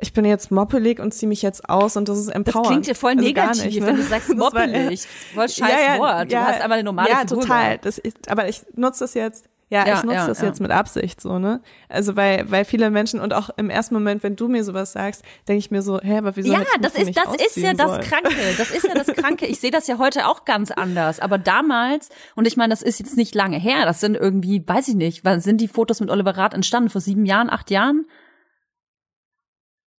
[0.00, 2.66] ich bin jetzt moppelig und ziehe mich jetzt aus und das ist Das empowernd.
[2.68, 3.86] klingt ja voll Also negativ, nicht, ne?
[3.88, 5.06] wenn du sagst Das moppelig.
[5.34, 6.30] Voll scheiß Wort.
[6.32, 7.78] Du hast einfach eine normale Ja, total.
[7.78, 9.48] Das ist, aber ich nutze das jetzt.
[9.72, 10.48] Ja, Ja, ich nutze ja, das ja.
[10.48, 11.62] jetzt mit Absicht so, ne?
[11.88, 15.24] Also weil, weil viele Menschen und auch im ersten Moment, wenn du mir sowas sagst,
[15.48, 18.02] denke ich mir so, hä, aber wieso Ja, das ist, das ist ja das sollen?
[18.02, 18.34] Kranke.
[18.58, 19.46] Das ist ja das Kranke.
[19.46, 21.20] Ich sehe das ja heute auch ganz anders.
[21.20, 24.88] Aber damals, und ich meine, das ist jetzt nicht lange her, das sind irgendwie, weiß
[24.88, 26.90] ich nicht, wann sind die Fotos mit Oliver Rath entstanden?
[26.90, 28.04] Vor sieben Jahren, acht Jahren?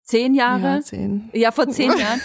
[0.04, 0.62] Zehn Jahre?
[0.62, 1.30] Ja, zehn.
[1.32, 2.20] Ja, vor zehn Jahren.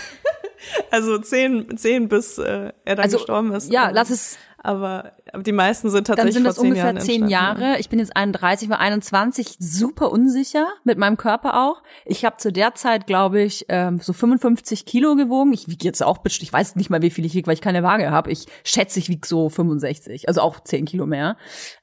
[0.92, 3.72] Also zehn, zehn bis äh, er dann Also, gestorben ist.
[3.72, 4.38] ja, Ähm, lass es,
[4.68, 5.14] Aber,
[5.46, 7.80] die meisten sind dann tatsächlich sind vor das ungefähr Jahren zehn Jahre.
[7.80, 11.82] Ich bin jetzt 31, war 21, super unsicher mit meinem Körper auch.
[12.04, 15.54] Ich habe zu der Zeit, glaube ich, ähm, so 55 Kilo gewogen.
[15.54, 17.82] Ich wiege jetzt auch, ich weiß nicht mal, wie viel ich wiege, weil ich keine
[17.82, 18.30] Waage habe.
[18.30, 21.38] Ich schätze, ich wiege so 65, also auch 10 Kilo mehr.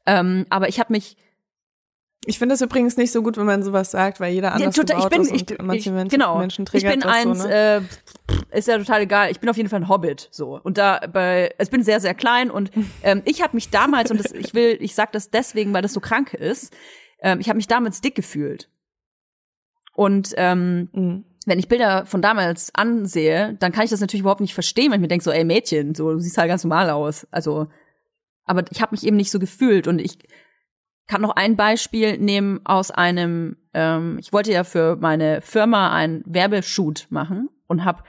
[0.05, 1.17] Ähm, aber ich habe mich
[2.27, 4.97] Ich finde es übrigens nicht so gut, wenn man sowas sagt, weil jeder anders total-
[4.97, 7.43] gebaut ich bin, ist ich, und ich, Menschen, genau, Menschen ich triggert bin das eins,
[7.43, 7.81] so, ne?
[8.53, 9.31] äh, ist ja total egal.
[9.31, 12.15] Ich bin auf jeden Fall ein Hobbit, so und da bei, ich bin sehr sehr
[12.15, 12.71] klein und
[13.03, 15.93] ähm, ich habe mich damals und das, ich will, ich sag das deswegen, weil das
[15.93, 16.75] so krank ist.
[17.21, 18.69] Ähm, ich habe mich damals dick gefühlt
[19.95, 21.25] und ähm, Mhm.
[21.47, 24.97] wenn ich Bilder von damals ansehe, dann kann ich das natürlich überhaupt nicht verstehen, weil
[24.99, 27.27] ich mir denke so, ey Mädchen, so du siehst halt ganz normal aus.
[27.31, 27.69] Also,
[28.45, 30.19] aber ich habe mich eben nicht so gefühlt und ich
[31.07, 36.23] kann noch ein Beispiel nehmen aus einem, ähm, ich wollte ja für meine Firma einen
[36.27, 38.03] Werbeshoot machen und habe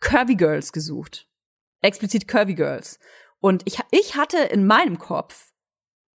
[0.00, 1.26] Curvy Girls gesucht.
[1.82, 2.98] Explizit Curvy Girls.
[3.40, 5.52] Und ich, ich hatte in meinem Kopf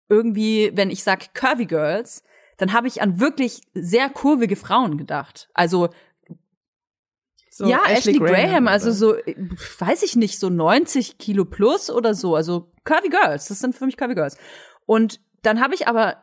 [0.08, 2.22] irgendwie, wenn ich sag Curvy Girls,
[2.56, 5.48] dann habe ich an wirklich sehr kurvige Frauen gedacht.
[5.54, 5.88] Also
[7.50, 8.72] So ja, Ashley, Graham, oder?
[8.72, 9.14] also so,
[9.78, 12.36] weiß ich nicht, so 90 Kilo plus oder so.
[12.36, 14.36] Also Curvy Girls, das sind für mich Curvy Girls.
[14.86, 16.16] Und dann habe ich aber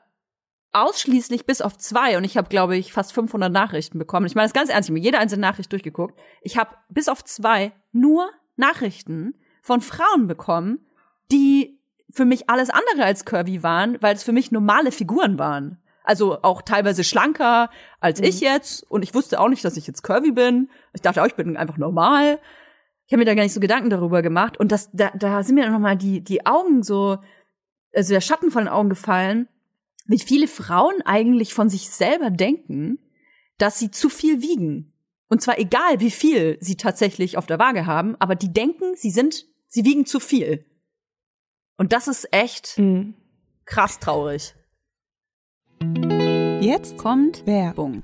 [0.73, 4.25] ausschließlich bis auf zwei und ich habe, glaube ich, fast 500 Nachrichten bekommen.
[4.25, 6.17] Ich meine das ganz ernst, ich habe mir jede einzelne Nachricht durchgeguckt.
[6.41, 10.85] Ich habe bis auf zwei nur Nachrichten von Frauen bekommen,
[11.31, 11.79] die
[12.11, 15.81] für mich alles andere als curvy waren, weil es für mich normale Figuren waren.
[16.03, 18.83] Also auch teilweise schlanker als ich jetzt.
[18.89, 20.69] Und ich wusste auch nicht, dass ich jetzt curvy bin.
[20.93, 22.39] Ich dachte auch, ich bin einfach normal.
[23.05, 24.57] Ich habe mir da gar nicht so Gedanken darüber gemacht.
[24.57, 27.17] Und das, da, da sind mir dann nochmal die, die Augen so,
[27.93, 29.47] also der Schatten von den Augen gefallen,
[30.05, 32.99] wie viele Frauen eigentlich von sich selber denken,
[33.57, 34.93] dass sie zu viel wiegen.
[35.29, 39.11] Und zwar egal, wie viel sie tatsächlich auf der Waage haben, aber die denken, sie
[39.11, 40.65] sind, sie wiegen zu viel.
[41.77, 43.15] Und das ist echt Mhm.
[43.65, 44.55] krass traurig.
[46.61, 48.03] Jetzt Kommt Werbung.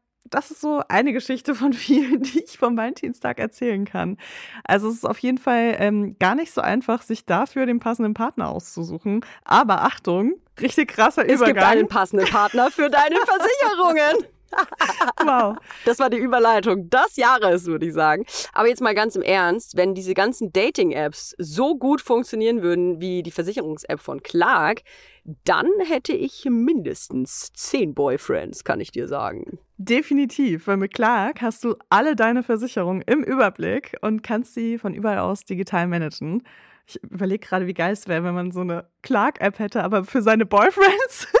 [0.29, 4.17] das ist so eine Geschichte von vielen, die ich vom Valentinstag erzählen kann.
[4.63, 8.13] Also es ist auf jeden Fall ähm, gar nicht so einfach, sich dafür den passenden
[8.13, 9.25] Partner auszusuchen.
[9.43, 11.71] Aber Achtung, richtig krasser es gibt Übergang.
[11.71, 14.25] einen passenden Partner für deine Versicherungen.
[15.23, 15.57] wow.
[15.85, 18.25] Das war die Überleitung des Jahres, würde ich sagen.
[18.53, 23.23] Aber jetzt mal ganz im Ernst, wenn diese ganzen Dating-Apps so gut funktionieren würden wie
[23.23, 24.81] die Versicherungs-App von Clark,
[25.43, 29.59] dann hätte ich mindestens zehn Boyfriends, kann ich dir sagen.
[29.77, 34.93] Definitiv, weil mit Clark hast du alle deine Versicherungen im Überblick und kannst sie von
[34.93, 36.43] überall aus digital managen.
[36.87, 40.21] Ich überlege gerade, wie geil es wäre, wenn man so eine Clark-App hätte, aber für
[40.21, 41.27] seine Boyfriends.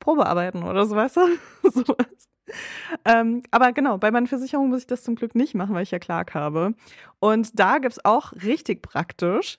[0.00, 1.20] Probearbeiten oder so, weißt du?
[1.70, 2.28] Sowas.
[3.04, 5.90] Ähm, aber genau, bei meinen Versicherungen muss ich das zum Glück nicht machen, weil ich
[5.90, 6.74] ja Clark habe.
[7.18, 9.58] Und da gibt es auch richtig praktisch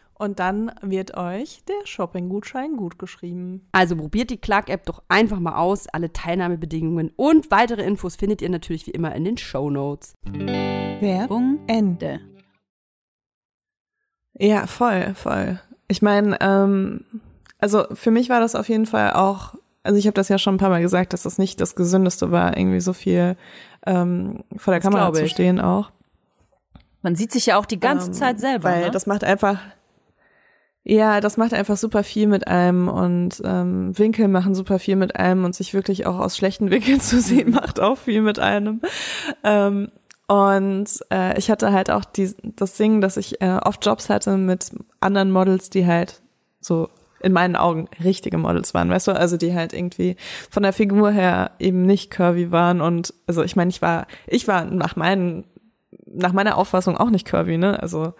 [0.21, 3.67] Und dann wird euch der Shopping-Gutschein gut geschrieben.
[3.71, 5.87] Also probiert die Clark-App doch einfach mal aus.
[5.87, 10.13] Alle Teilnahmebedingungen und weitere Infos findet ihr natürlich wie immer in den Show Notes.
[10.99, 12.19] Werbung Ende.
[14.37, 15.59] Ja, voll, voll.
[15.87, 17.03] Ich meine, ähm,
[17.57, 20.53] also für mich war das auf jeden Fall auch, also ich habe das ja schon
[20.53, 23.37] ein paar Mal gesagt, dass das nicht das Gesündeste war, irgendwie so viel
[23.87, 25.89] ähm, vor der Das Kamera zu stehen auch.
[27.01, 28.69] Man sieht sich ja auch die ganze Ähm, Zeit selber.
[28.69, 28.91] Weil ne?
[28.91, 29.59] das macht einfach,
[30.83, 35.15] ja, das macht einfach super viel mit einem und ähm, Winkel machen super viel mit
[35.15, 37.55] einem und sich wirklich auch aus schlechten Winkeln zu sehen, Mhm.
[37.55, 38.81] macht auch viel mit einem.
[39.43, 39.91] Ähm,
[40.27, 44.37] und äh, ich hatte halt auch die, das Ding, dass ich äh, oft Jobs hatte
[44.37, 44.71] mit
[45.01, 46.21] anderen Models, die halt
[46.61, 50.15] so in meinen Augen richtige Models waren, weißt du, also die halt irgendwie
[50.49, 54.47] von der Figur her eben nicht curvy waren und also ich meine, ich war, ich
[54.47, 55.43] war nach meinen
[56.13, 57.81] nach meiner Auffassung auch nicht curvy, ne?
[57.81, 58.13] Also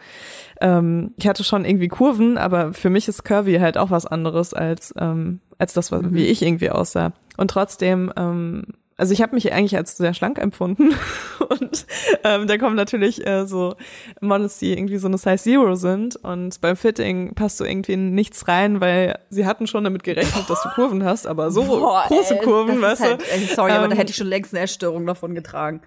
[0.60, 4.54] ähm, ich hatte schon irgendwie Kurven, aber für mich ist curvy halt auch was anderes
[4.54, 7.14] als ähm, als das, was, wie ich irgendwie aussah.
[7.38, 8.64] Und trotzdem, ähm,
[8.98, 10.94] also ich habe mich eigentlich als sehr schlank empfunden
[11.50, 11.86] und
[12.24, 13.76] ähm, da kommen natürlich äh, so
[14.22, 18.14] Models, die irgendwie so eine Size Zero sind und beim Fitting passt du irgendwie in
[18.14, 22.06] nichts rein, weil sie hatten schon damit gerechnet, dass du Kurven hast, aber so Boah,
[22.08, 23.26] große ey, Kurven, weißt halt, du?
[23.32, 25.82] ey, Sorry, aber da Ähm, hätte ich schon längst eine Essstörung davon getragen.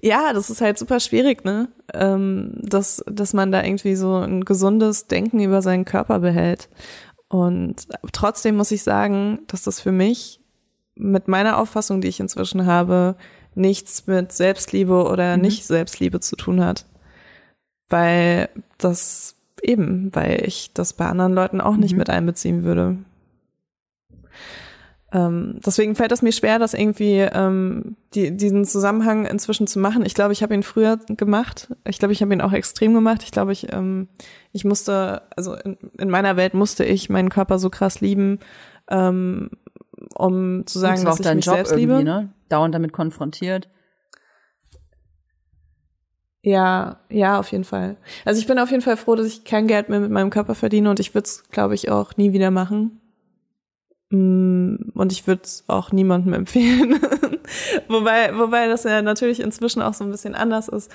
[0.00, 1.68] Ja, das ist halt super schwierig, ne?
[1.92, 6.68] Ähm, dass, dass man da irgendwie so ein gesundes Denken über seinen Körper behält.
[7.28, 10.40] Und trotzdem muss ich sagen, dass das für mich
[10.94, 13.16] mit meiner Auffassung, die ich inzwischen habe,
[13.54, 16.86] nichts mit Selbstliebe oder nicht Selbstliebe zu tun hat.
[17.88, 18.48] Weil
[18.78, 22.98] das eben, weil ich das bei anderen Leuten auch nicht mit einbeziehen würde.
[25.14, 30.04] Ähm, deswegen fällt es mir schwer, das irgendwie ähm, die, diesen Zusammenhang inzwischen zu machen.
[30.04, 31.72] Ich glaube, ich habe ihn früher gemacht.
[31.88, 33.22] Ich glaube, ich habe ihn auch extrem gemacht.
[33.22, 34.08] Ich glaube, ich ähm,
[34.50, 38.40] ich musste, also in, in meiner Welt musste ich meinen Körper so krass lieben,
[38.90, 39.50] ähm,
[40.16, 42.02] um zu sagen, dass auch ich dein mich Job selbst liebe.
[42.02, 42.32] ne?
[42.48, 43.68] Dauernd damit konfrontiert.
[46.42, 47.96] Ja, ja, auf jeden Fall.
[48.24, 50.56] Also ich bin auf jeden Fall froh, dass ich kein Geld mehr mit meinem Körper
[50.56, 53.00] verdiene und ich würde es, glaube ich, auch nie wieder machen.
[54.14, 57.00] Mm, Und ich würde es auch niemandem empfehlen.
[57.88, 60.90] wobei, wobei das ja natürlich inzwischen auch so ein bisschen anders ist.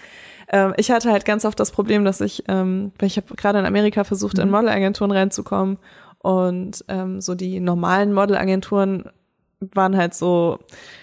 [0.47, 3.59] Ähm, ich hatte halt ganz oft das Problem, dass ich, ähm, weil ich habe gerade
[3.59, 5.77] in Amerika versucht, in Modelagenturen reinzukommen
[6.19, 9.09] und ähm, so die normalen Modelagenturen
[9.59, 10.59] waren halt so,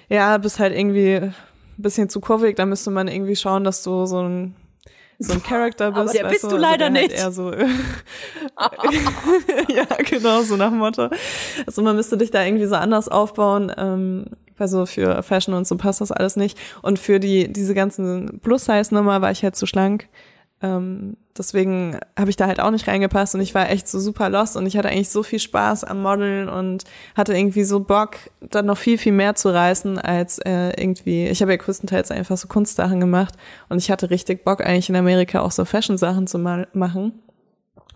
[0.08, 1.34] ja, bist halt irgendwie ein
[1.76, 4.54] bisschen zu kurvig, da müsste man irgendwie schauen, dass du so ein
[5.18, 6.14] so ein Charakter bist.
[6.14, 7.20] der weißt bist du also leider der halt nicht.
[7.20, 7.52] Eher so
[9.68, 11.08] ja, genau, so nach dem Motto.
[11.66, 13.72] Also man müsste dich da irgendwie so anders aufbauen.
[13.76, 14.26] Ähm,
[14.58, 16.58] weil so für Fashion und so passt das alles nicht.
[16.82, 20.08] Und für die diese ganzen Plus-Size-Nummer war ich halt zu schlank.
[20.62, 24.28] Ähm, deswegen habe ich da halt auch nicht reingepasst und ich war echt so super
[24.28, 26.84] lost und ich hatte eigentlich so viel Spaß am Modeln und
[27.14, 31.43] hatte irgendwie so Bock, dann noch viel, viel mehr zu reißen als äh, irgendwie, ich
[31.43, 33.34] habe ja größtenteils einfach so Kunstsachen gemacht
[33.68, 37.12] und ich hatte richtig Bock eigentlich in Amerika auch so Fashion-Sachen zu ma machen.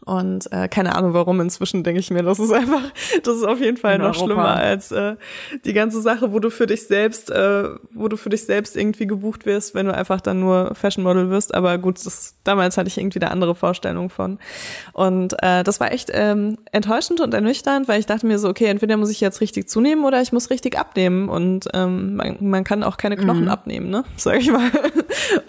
[0.05, 2.83] Und äh, keine Ahnung warum, inzwischen denke ich mir, das ist einfach,
[3.23, 4.25] das ist auf jeden Fall In noch Europa.
[4.25, 5.17] schlimmer als äh,
[5.65, 9.07] die ganze Sache, wo du für dich selbst, äh, wo du für dich selbst irgendwie
[9.07, 11.55] gebucht wirst, wenn du einfach dann nur Fashion Model wirst.
[11.55, 14.39] Aber gut, das, damals hatte ich irgendwie da andere Vorstellungen von.
[14.95, 18.67] Und äh, das war echt ähm, enttäuschend und ernüchternd, weil ich dachte mir so, okay,
[18.67, 21.29] entweder muss ich jetzt richtig zunehmen oder ich muss richtig abnehmen.
[21.29, 24.05] Und ähm, man, man kann auch keine Knochen abnehmen, ne?
[24.17, 24.71] Sag ich mal.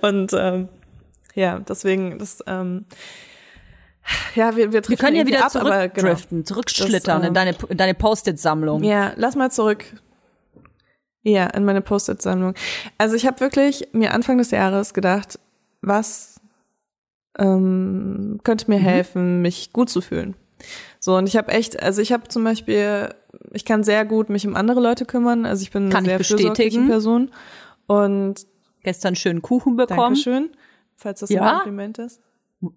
[0.02, 0.68] Und ähm,
[1.36, 2.86] ja, deswegen, das ähm,
[4.36, 6.08] ja, wir, wir, Wir können ja wieder ab, aber genau.
[6.16, 8.84] zurückdriften, zurückschlittern Das, äh, in deine, in deine Post-it-Sammlung.
[8.84, 9.86] Ja, lass mal zurück.
[11.24, 12.56] Ja, in meine Post-it-Sammlung.
[12.97, 15.39] Also ich habe wirklich mir Anfang des Jahres gedacht,
[15.82, 16.39] was
[17.38, 18.76] ähm, könnte Mhm.
[18.76, 20.36] mir helfen, mich gut zu fühlen.
[20.99, 23.10] So, und ich habe echt, also ich habe zum Beispiel,
[23.52, 25.45] ich kann sehr gut mich um andere Leute kümmern.
[25.45, 26.82] Also ich bin Kann eine sehr fürsorgliche.
[26.82, 27.32] Person.
[27.88, 28.45] Und
[28.84, 29.99] Gestern schönen Kuchen bekommen.
[29.99, 30.49] Dankeschön,
[30.95, 31.43] falls das Ja.
[31.43, 32.20] ein Kompliment ist.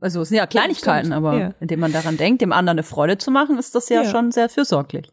[0.00, 1.16] Also es sind ja Kleinigkeiten, stimmt.
[1.16, 1.54] aber Ja.
[1.60, 4.10] indem man daran denkt, dem anderen eine Freude zu machen, ist das ja, Ja.
[4.10, 5.10] schon sehr fürsorglich.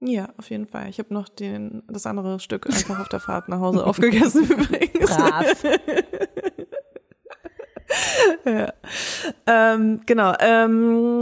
[0.00, 0.88] Ja, auf jeden Fall.
[0.90, 5.16] Ich habe noch den, das andere Stück einfach auf der Fahrt nach Hause aufgegessen übrigens.
[5.16, 5.64] Brav.
[8.44, 8.72] ja.
[9.46, 10.34] Ähm, genau.
[10.40, 11.20] Ähm,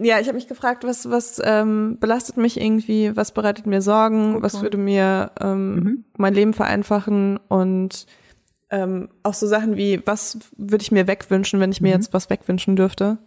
[0.00, 4.42] ja, ich habe mich gefragt, was, was ähm, belastet mich irgendwie, was bereitet mir Sorgen,
[4.42, 8.06] was würde mir ähm, mein Leben vereinfachen und
[8.72, 12.30] ähm, auch so Sachen wie, was würde ich mir wegwünschen, wenn ich mir jetzt was
[12.30, 13.18] wegwünschen dürfte.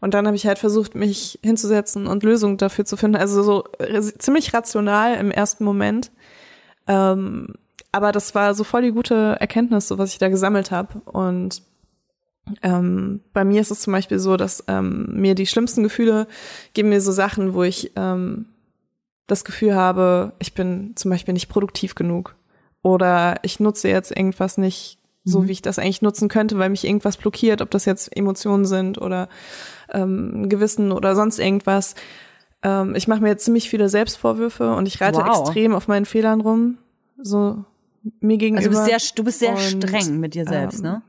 [0.00, 3.16] Und dann habe ich halt versucht, mich hinzusetzen und Lösungen dafür zu finden.
[3.16, 6.12] Also so äh, ziemlich rational im ersten Moment.
[6.86, 7.54] Ähm,
[7.92, 11.00] aber das war so voll die gute Erkenntnis, so was ich da gesammelt habe.
[11.06, 11.62] Und
[12.62, 16.26] ähm, bei mir ist es zum Beispiel so, dass ähm, mir die schlimmsten Gefühle
[16.74, 18.46] geben mir so Sachen, wo ich ähm,
[19.26, 22.34] das Gefühl habe, ich bin zum Beispiel nicht produktiv genug
[22.82, 26.84] oder ich nutze jetzt irgendwas nicht so, wie ich das eigentlich nutzen könnte, weil mich
[26.84, 29.28] irgendwas blockiert, ob das jetzt Emotionen sind oder
[29.90, 31.94] ähm, Gewissen oder sonst irgendwas.
[32.62, 35.26] Ähm, ich mache mir jetzt ziemlich viele Selbstvorwürfe und ich reite Wow.
[35.26, 36.78] extrem auf meinen Fehlern rum,
[37.18, 37.64] so
[38.20, 38.66] mir gegenüber.
[38.66, 41.02] Also du bist sehr, du bist sehr Und, streng mit dir selbst, ähm, ne?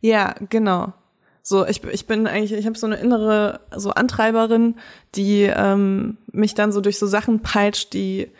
[0.00, 0.92] Ja, genau.
[1.42, 4.76] So, ich, ich bin eigentlich, ich habe so eine innere so Antreiberin,
[5.14, 8.30] die ähm, mich dann so durch so Sachen peitscht, die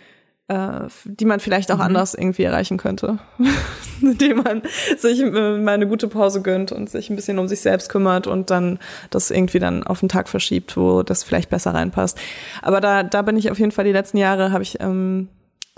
[0.49, 3.19] äh, die man vielleicht auch anders irgendwie erreichen könnte,
[4.03, 4.63] indem man
[4.99, 8.27] sich äh, mal eine gute Pause gönnt und sich ein bisschen um sich selbst kümmert
[8.27, 8.79] und dann
[9.11, 12.19] das irgendwie dann auf den Tag verschiebt, wo das vielleicht besser reinpasst.
[12.61, 15.29] Aber da da bin ich auf jeden Fall die letzten Jahre habe ich ähm,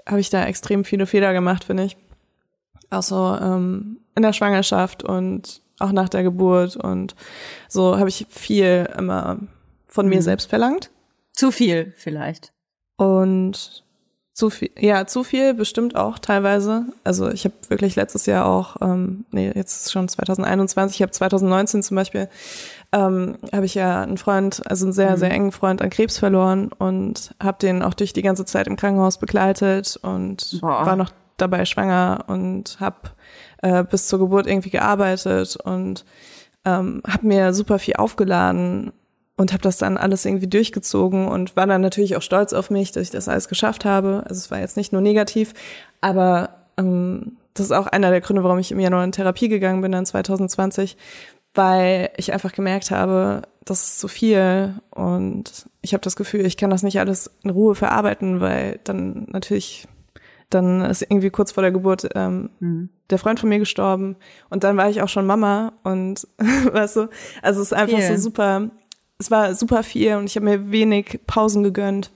[0.09, 1.97] habe ich da extrem viele Fehler gemacht, finde ich.
[2.91, 7.15] Also ähm, in der Schwangerschaft und auch nach der Geburt und
[7.69, 9.39] so habe ich viel immer
[9.87, 10.91] von mir selbst verlangt
[11.33, 12.53] Zu viel vielleicht.
[12.97, 13.85] und
[14.37, 16.85] zu viel, ja, zu viel bestimmt auch teilweise.
[17.05, 21.11] Also ich habe wirklich letztes Jahr auch, ähm, nee, jetzt ist schon 2021, ich habe
[21.11, 22.29] 2019 zum Beispiel,
[22.93, 26.71] ähm, habe ich ja einen Freund, also einen sehr, sehr engen Freund an Krebs verloren
[26.77, 30.85] und habe den auch durch die ganze Zeit im Krankenhaus begleitet und Boah.
[30.85, 33.09] war noch dabei schwanger und habe
[33.63, 36.05] äh, bis zur Geburt irgendwie gearbeitet und
[36.67, 38.93] ähm, habe mir super viel aufgeladen
[39.37, 42.93] und habe das dann alles irgendwie durchgezogen und war dann natürlich auch stolz auf mich,
[42.93, 44.23] dass ich das alles geschafft habe.
[44.27, 45.53] Also es war jetzt nicht nur negativ,
[46.01, 49.83] aber ähm, das ist auch einer der Gründe, warum ich im Januar in Therapie gegangen
[49.83, 50.97] bin dann 2020,
[51.55, 56.57] weil ich einfach gemerkt habe, das ist zu viel und ich habe das Gefühl, ich
[56.57, 59.87] kann das nicht alles in Ruhe verarbeiten, weil dann natürlich
[60.49, 62.51] dann ist irgendwie kurz vor der Geburt ähm,
[63.11, 64.17] der Freund von mir gestorben
[64.49, 67.09] und dann war ich auch schon Mama und weißt du,
[67.43, 68.17] also es ist einfach Viel.
[68.17, 68.71] so super,
[69.19, 72.11] es war super viel und ich habe mir wenig Pausen gegönnt,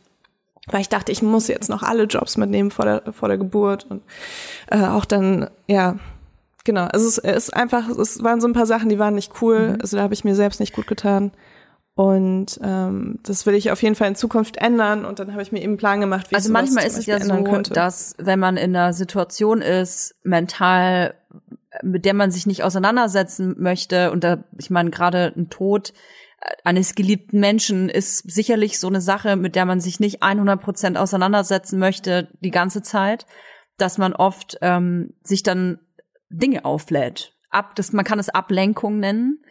[0.66, 3.86] weil ich dachte, ich muss jetzt noch alle Jobs mitnehmen vor der vor der Geburt
[3.88, 4.02] und
[4.70, 5.98] äh, auch dann ja
[6.64, 9.78] genau, also es ist einfach, es waren so ein paar Sachen, die waren nicht cool,
[9.80, 11.32] also da habe ich mir selbst nicht gut getan.
[11.94, 15.04] Und ähm, das will ich auf jeden Fall in Zukunft ändern.
[15.04, 17.04] Und dann habe ich mir eben einen Plan gemacht, wie ich Also manchmal ist es
[17.04, 17.74] ja so, könnte.
[17.74, 21.14] dass wenn man in einer Situation ist, mental,
[21.82, 25.92] mit der man sich nicht auseinandersetzen möchte, und da, ich meine, gerade ein Tod
[26.64, 30.96] eines geliebten Menschen ist sicherlich so eine Sache, mit der man sich nicht 100 Prozent
[30.96, 33.26] auseinandersetzen möchte die ganze Zeit,
[33.76, 35.80] dass man oft ähm, sich dann
[36.30, 37.36] Dinge auflädt.
[37.50, 39.42] Ab, das, man kann es Ablenkung nennen.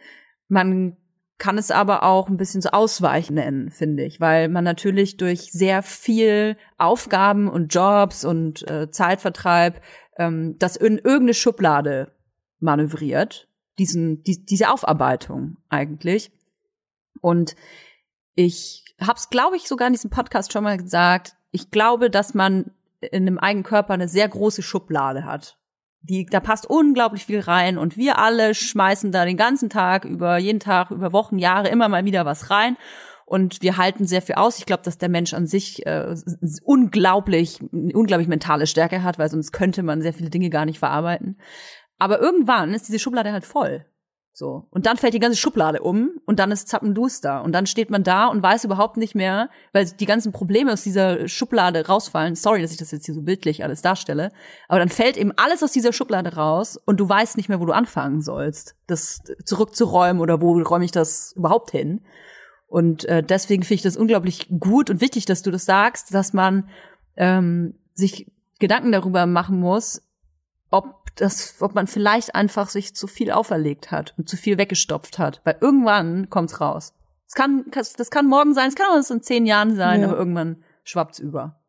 [0.48, 0.96] Man
[1.38, 5.52] kann es aber auch ein bisschen so Ausweichen nennen, finde ich, weil man natürlich durch
[5.52, 9.80] sehr viel Aufgaben und Jobs und äh, Zeitvertreib
[10.18, 12.12] ähm, das in irgendeine Schublade
[12.58, 16.30] manövriert, diesen, die, diese Aufarbeitung eigentlich.
[17.20, 17.54] Und
[18.34, 21.34] ich habe es, glaube ich, sogar in diesem Podcast schon mal gesagt.
[21.50, 25.56] Ich glaube, dass man in einem eigenen Körper eine sehr große Schublade hat.
[26.02, 30.38] Die, da passt unglaublich viel rein und wir alle schmeißen da den ganzen Tag über,
[30.38, 32.76] jeden Tag, über Wochen, Jahre immer mal wieder was rein
[33.30, 34.58] und wir halten sehr viel aus.
[34.58, 36.16] Ich glaube, dass der Mensch an sich äh,
[36.64, 41.38] unglaublich, unglaublich mentale Stärke hat, weil sonst könnte man sehr viele Dinge gar nicht verarbeiten.
[41.98, 43.84] Aber irgendwann ist diese Schublade halt voll.
[44.32, 44.66] So.
[44.70, 47.42] Und dann fällt die ganze Schublade um und dann ist Zappenduster.
[47.42, 50.82] Und dann steht man da und weiß überhaupt nicht mehr, weil die ganzen Probleme aus
[50.82, 52.36] dieser Schublade rausfallen.
[52.36, 54.30] Sorry, dass ich das jetzt hier so bildlich alles darstelle.
[54.68, 57.66] Aber dann fällt eben alles aus dieser Schublade raus und du weißt nicht mehr, wo
[57.66, 62.00] du anfangen sollst, das zurückzuräumen oder wo räume ich das überhaupt hin.
[62.66, 66.32] Und äh, deswegen finde ich das unglaublich gut und wichtig, dass du das sagst, dass
[66.32, 66.68] man
[67.16, 70.02] ähm, sich Gedanken darüber machen muss,
[70.70, 75.18] ob das, ob man vielleicht einfach sich zu viel auferlegt hat und zu viel weggestopft
[75.18, 75.40] hat.
[75.44, 76.94] Weil irgendwann kommt's raus.
[77.26, 80.08] Das kann, das kann morgen sein, es kann auch in zehn Jahren sein, ja.
[80.08, 81.60] aber irgendwann schwappt's über.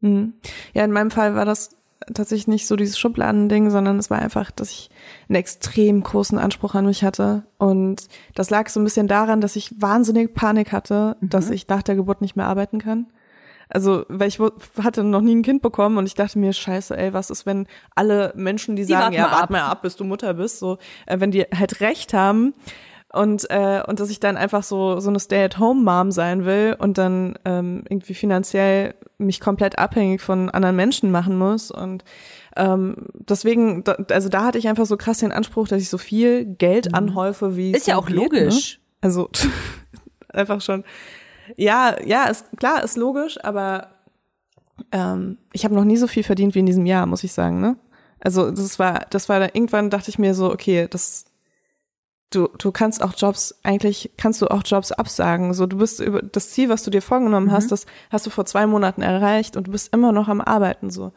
[0.00, 0.34] Mhm.
[0.74, 1.76] Ja, in meinem Fall war das
[2.12, 4.90] tatsächlich nicht so dieses Schubladending, sondern es war einfach, dass ich
[5.28, 7.44] einen extrem großen Anspruch an mich hatte.
[7.58, 11.28] Und das lag so ein bisschen daran, dass ich wahnsinnig Panik hatte, mhm.
[11.28, 13.06] dass ich nach der Geburt nicht mehr arbeiten kann.
[13.72, 14.38] Also, weil ich
[14.82, 17.66] hatte noch nie ein Kind bekommen und ich dachte mir, scheiße, ey, was ist, wenn
[17.94, 21.20] alle Menschen, die, die sagen, ja, warte mal ab, bis du Mutter bist, so, äh,
[21.20, 22.54] wenn die halt recht haben
[23.12, 27.38] und äh, und dass ich dann einfach so so eine Stay-at-home-Mom sein will und dann
[27.44, 32.04] ähm, irgendwie finanziell mich komplett abhängig von anderen Menschen machen muss und
[32.56, 35.98] ähm, deswegen, da, also da hatte ich einfach so krass den Anspruch, dass ich so
[35.98, 36.94] viel Geld mhm.
[36.94, 38.22] anhäufe, wie ist ja auch geht, ne?
[38.22, 38.74] logisch.
[38.74, 38.82] Ne?
[39.00, 39.30] Also
[40.28, 40.84] einfach schon
[41.56, 43.88] ja, ja, ist klar, ist logisch, aber
[44.90, 47.60] ähm, ich habe noch nie so viel verdient wie in diesem Jahr, muss ich sagen,
[47.60, 47.76] ne?
[48.20, 51.24] Also das war, das war da, irgendwann dachte ich mir so, okay, das
[52.34, 55.54] du, du kannst auch Jobs, eigentlich kannst du auch Jobs absagen.
[55.54, 57.52] So, du bist über das Ziel, was du dir vorgenommen mhm.
[57.52, 60.90] hast, das hast du vor zwei Monaten erreicht und du bist immer noch am Arbeiten.
[60.90, 61.12] So.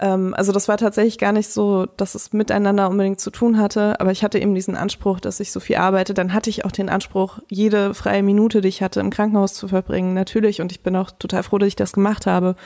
[0.00, 4.00] Ähm, also das war tatsächlich gar nicht so, dass es miteinander unbedingt zu tun hatte,
[4.00, 6.14] aber ich hatte eben diesen Anspruch, dass ich so viel arbeite.
[6.14, 9.68] Dann hatte ich auch den Anspruch, jede freie Minute, die ich hatte, im Krankenhaus zu
[9.68, 10.62] verbringen, natürlich.
[10.62, 12.56] Und ich bin auch total froh, dass ich das gemacht habe,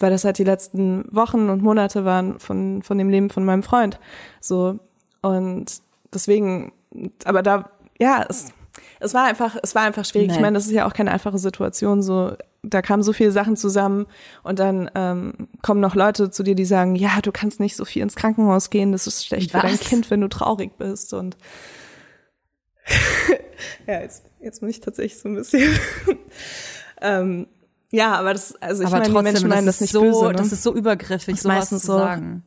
[0.00, 3.62] weil das halt die letzten Wochen und Monate waren von, von dem Leben von meinem
[3.62, 4.00] Freund.
[4.40, 4.80] So.
[5.22, 5.66] Und
[6.12, 6.72] deswegen,
[7.24, 7.70] aber da,
[8.00, 8.48] ja, es,
[8.98, 10.28] es war einfach, es war einfach schwierig.
[10.28, 10.34] Nee.
[10.34, 12.02] Ich meine, das ist ja auch keine einfache Situation.
[12.02, 12.32] So,
[12.62, 14.06] da kamen so viele Sachen zusammen
[14.42, 17.84] und dann ähm, kommen noch Leute zu dir, die sagen, ja, du kannst nicht so
[17.84, 19.60] viel ins Krankenhaus gehen, das ist schlecht Was?
[19.60, 21.14] für dein Kind, wenn du traurig bist.
[21.14, 21.36] Und
[23.86, 25.72] ja, jetzt, jetzt bin ich tatsächlich so ein bisschen.
[27.00, 27.46] ähm,
[27.90, 30.26] ja, aber das, also ich aber meine, trotzdem, Menschen meinen das, nicht so, böse.
[30.26, 30.32] Ne?
[30.34, 32.44] Das ist so übergriffig, so meistens zu sagen.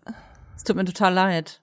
[0.55, 1.61] Es tut mir total leid.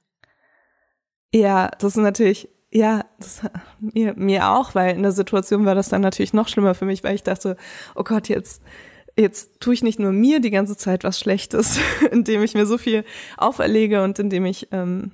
[1.33, 3.43] Ja, das ist natürlich ja, das,
[3.81, 7.03] mir, mir auch, weil in der Situation war das dann natürlich noch schlimmer für mich,
[7.03, 7.57] weil ich dachte,
[7.95, 8.63] oh Gott, jetzt,
[9.17, 12.79] jetzt tue ich nicht nur mir die ganze Zeit was Schlechtes, indem ich mir so
[12.79, 13.05] viel
[13.37, 15.11] auferlege und indem ich ähm,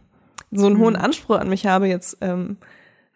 [0.51, 0.81] so einen mhm.
[0.81, 2.59] hohen Anspruch an mich habe, jetzt ähm,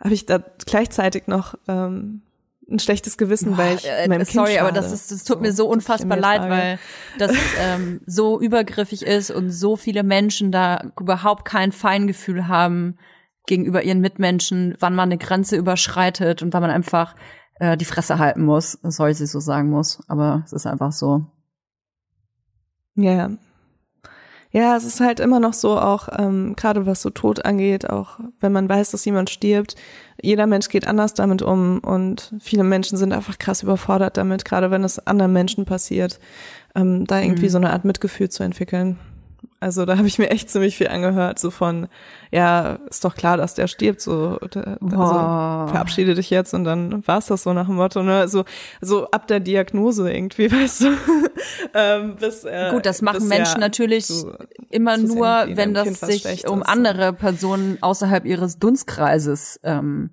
[0.01, 2.22] habe ich da gleichzeitig noch ähm,
[2.70, 5.38] ein schlechtes Gewissen, Boah, weil ich äh, meinem Sorry, Kind aber das ist, das tut
[5.38, 6.78] so, mir so unfassbar leid, weil
[7.18, 12.97] das ähm, so übergriffig ist und so viele Menschen da überhaupt kein Feingefühl haben
[13.47, 17.14] gegenüber ihren Mitmenschen, wann man eine Grenze überschreitet und wann man einfach
[17.61, 20.03] äh, die Fresse halten muss, soll ich so sagen muss.
[20.09, 21.26] Aber es ist einfach so.
[22.97, 23.30] Ja, yeah.
[24.51, 28.18] ja, es ist halt immer noch so, auch ähm, gerade was so Tod angeht, auch
[28.41, 29.76] wenn man weiß, dass jemand stirbt,
[30.20, 34.70] jeder Mensch geht anders damit um und viele Menschen sind einfach krass überfordert damit, gerade
[34.70, 36.18] wenn es anderen Menschen passiert,
[36.74, 37.51] ähm, da irgendwie mhm.
[37.51, 38.99] so eine Art Mitgefühl zu entwickeln.
[39.63, 41.89] Also da habe ich mir echt ziemlich viel angehört, so von,
[42.31, 47.27] ja, ist doch klar, dass der stirbt, so also, verabschiede dich jetzt und dann war's
[47.27, 48.27] das so nach dem Motto, ne?
[48.27, 48.45] So,
[48.81, 50.87] so ab der Diagnose irgendwie, weißt du.
[51.75, 54.33] ähm, bis, äh, Gut, das machen Menschen ja, natürlich so,
[54.71, 60.09] immer nur, wenn das sich um andere Personen außerhalb ihres Dunstkreises ähm,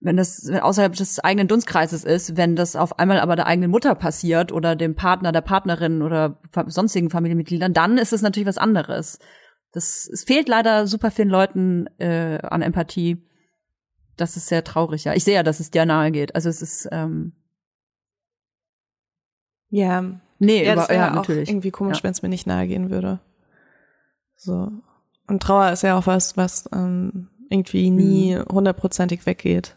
[0.00, 3.94] wenn das außerhalb des eigenen Dunstkreises ist, wenn das auf einmal aber der eigenen Mutter
[3.94, 9.18] passiert oder dem Partner, der Partnerin oder sonstigen Familienmitgliedern, dann ist es natürlich was anderes.
[9.72, 13.24] Das, es fehlt leider super vielen Leuten äh, an Empathie.
[14.16, 15.14] Das ist sehr traurig, ja.
[15.14, 16.34] Ich sehe ja, dass es dir nahe geht.
[16.34, 17.32] Also es ist ähm
[19.70, 21.48] ja, Nee, Ja, über, das wäre ja, auch natürlich.
[21.48, 22.04] irgendwie komisch, Ja.
[22.04, 23.18] wenn es mir nicht nahe gehen würde.
[24.36, 24.70] So.
[25.26, 28.44] Und Trauer ist ja auch was, was ähm, irgendwie nie Mhm.
[28.52, 29.76] hundertprozentig weggeht.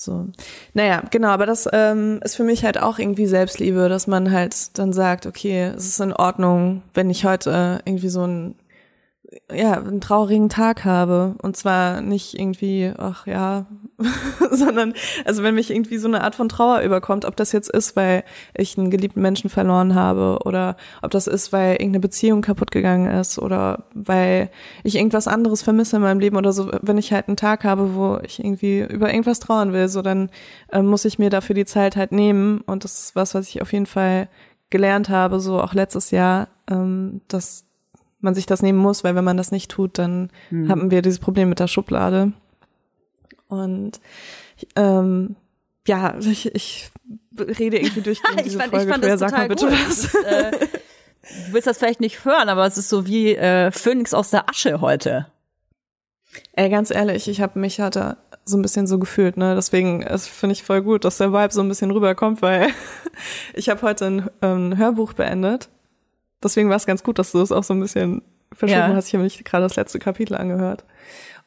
[0.00, 0.26] So.
[0.74, 4.78] Naja, genau, aber das ähm, ist für mich halt auch irgendwie Selbstliebe, dass man halt
[4.78, 8.54] dann sagt, okay, es ist in Ordnung, wenn ich heute irgendwie so ein
[9.52, 11.34] ja, einen traurigen Tag habe.
[11.42, 13.66] Und zwar nicht irgendwie, ach ja,
[14.50, 17.94] sondern, also wenn mich irgendwie so eine Art von Trauer überkommt, ob das jetzt ist,
[17.94, 18.24] weil
[18.54, 23.10] ich einen geliebten Menschen verloren habe oder ob das ist, weil irgendeine Beziehung kaputt gegangen
[23.10, 24.50] ist oder weil
[24.82, 27.94] ich irgendwas anderes vermisse in meinem Leben oder so, wenn ich halt einen Tag habe,
[27.94, 30.30] wo ich irgendwie über irgendwas trauern will, so dann
[30.72, 32.62] äh, muss ich mir dafür die Zeit halt nehmen.
[32.62, 34.28] Und das ist was, was ich auf jeden Fall
[34.70, 37.67] gelernt habe, so auch letztes Jahr, ähm, dass
[38.20, 40.30] man sich das nehmen muss, weil wenn man das nicht tut, dann
[40.68, 42.32] haben wir dieses Problem mit der Schublade.
[43.48, 44.00] Und
[44.76, 45.36] ähm,
[45.86, 46.90] ja, ich, ich
[47.38, 48.94] rede irgendwie durch die, diese Folge.
[48.94, 49.74] Vorher, sag mal bitte gut.
[49.74, 50.12] was.
[50.12, 50.50] Das ist, äh,
[51.46, 54.48] du willst das vielleicht nicht hören, aber es ist so wie äh, Phönix aus der
[54.48, 55.26] Asche heute.
[56.52, 59.54] Ey, ganz ehrlich, ich habe mich hatte so ein bisschen so gefühlt, ne?
[59.54, 62.68] Deswegen es finde ich voll gut, dass der Vibe so ein bisschen rüberkommt, weil
[63.54, 65.68] ich habe heute ein, ein Hörbuch beendet.
[66.42, 68.22] Deswegen war es ganz gut, dass du es auch so ein bisschen
[68.52, 68.94] verschoben Ja.
[68.94, 69.08] hast.
[69.08, 70.84] Ich habe nicht gerade das letzte Kapitel angehört.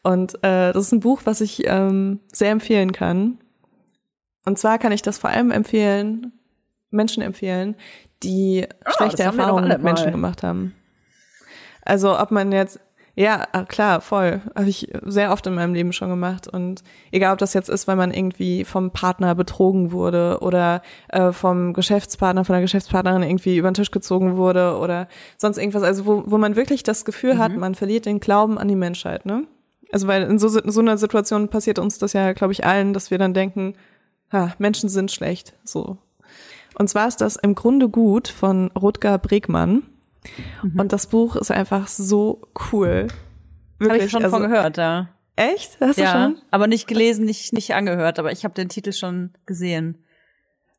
[0.03, 3.37] Und äh, das ist ein Buch, was ich ähm, sehr empfehlen kann.
[4.45, 6.33] Und zwar kann ich das vor allem empfehlen,
[6.89, 7.75] Menschen empfehlen,
[8.23, 10.73] die schlechte das wir doch Erfahrungen mit Menschen gemacht haben.
[11.83, 12.79] Also ob man jetzt,
[13.15, 14.41] ja, ah, klar, voll.
[14.55, 16.47] Habe ich sehr oft in meinem Leben schon gemacht.
[16.47, 16.81] Und
[17.11, 21.73] egal, ob das jetzt ist, weil man irgendwie vom Partner betrogen wurde oder äh, vom
[21.73, 25.07] Geschäftspartner, von der Geschäftspartnerin irgendwie über den Tisch gezogen wurde oder
[25.37, 25.83] sonst irgendwas.
[25.83, 29.25] Also wo, wo man wirklich das Gefühl hat, man verliert den Glauben an die Menschheit,
[29.25, 29.45] ne?
[29.91, 33.11] Also weil in so, so einer Situation passiert uns das ja, glaube ich, allen, dass
[33.11, 33.75] wir dann denken,
[34.31, 35.97] ha, Menschen sind schlecht, so.
[36.75, 39.83] Und zwar ist das im Grunde gut von Rutger Bregmann.
[40.77, 42.41] Und das Buch ist einfach so
[42.71, 43.07] cool.
[43.81, 45.09] Habe ich schon also, von gehört, ja.
[45.35, 45.77] Echt?
[45.79, 46.37] Hast du Ja, schon?
[46.51, 50.03] aber nicht gelesen, nicht, nicht angehört, aber ich habe den Titel schon gesehen.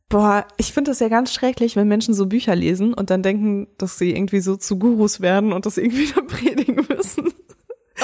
[0.09, 3.67] Boah, ich finde das ja ganz schrecklich, wenn Menschen so Bücher lesen und dann denken,
[3.79, 7.33] dass sie irgendwie so zu Gurus werden und das irgendwie dann predigen müssen.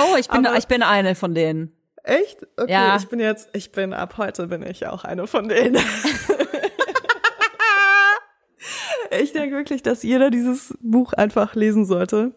[0.01, 1.72] Oh, ich bin, Aber- ich bin eine von denen.
[2.03, 2.39] Echt?
[2.57, 2.97] Okay, Ja.
[2.97, 5.76] ich bin jetzt, ich bin ab heute bin ich auch eine von denen.
[9.11, 12.33] ich denke wirklich, dass jeder dieses Buch einfach lesen sollte.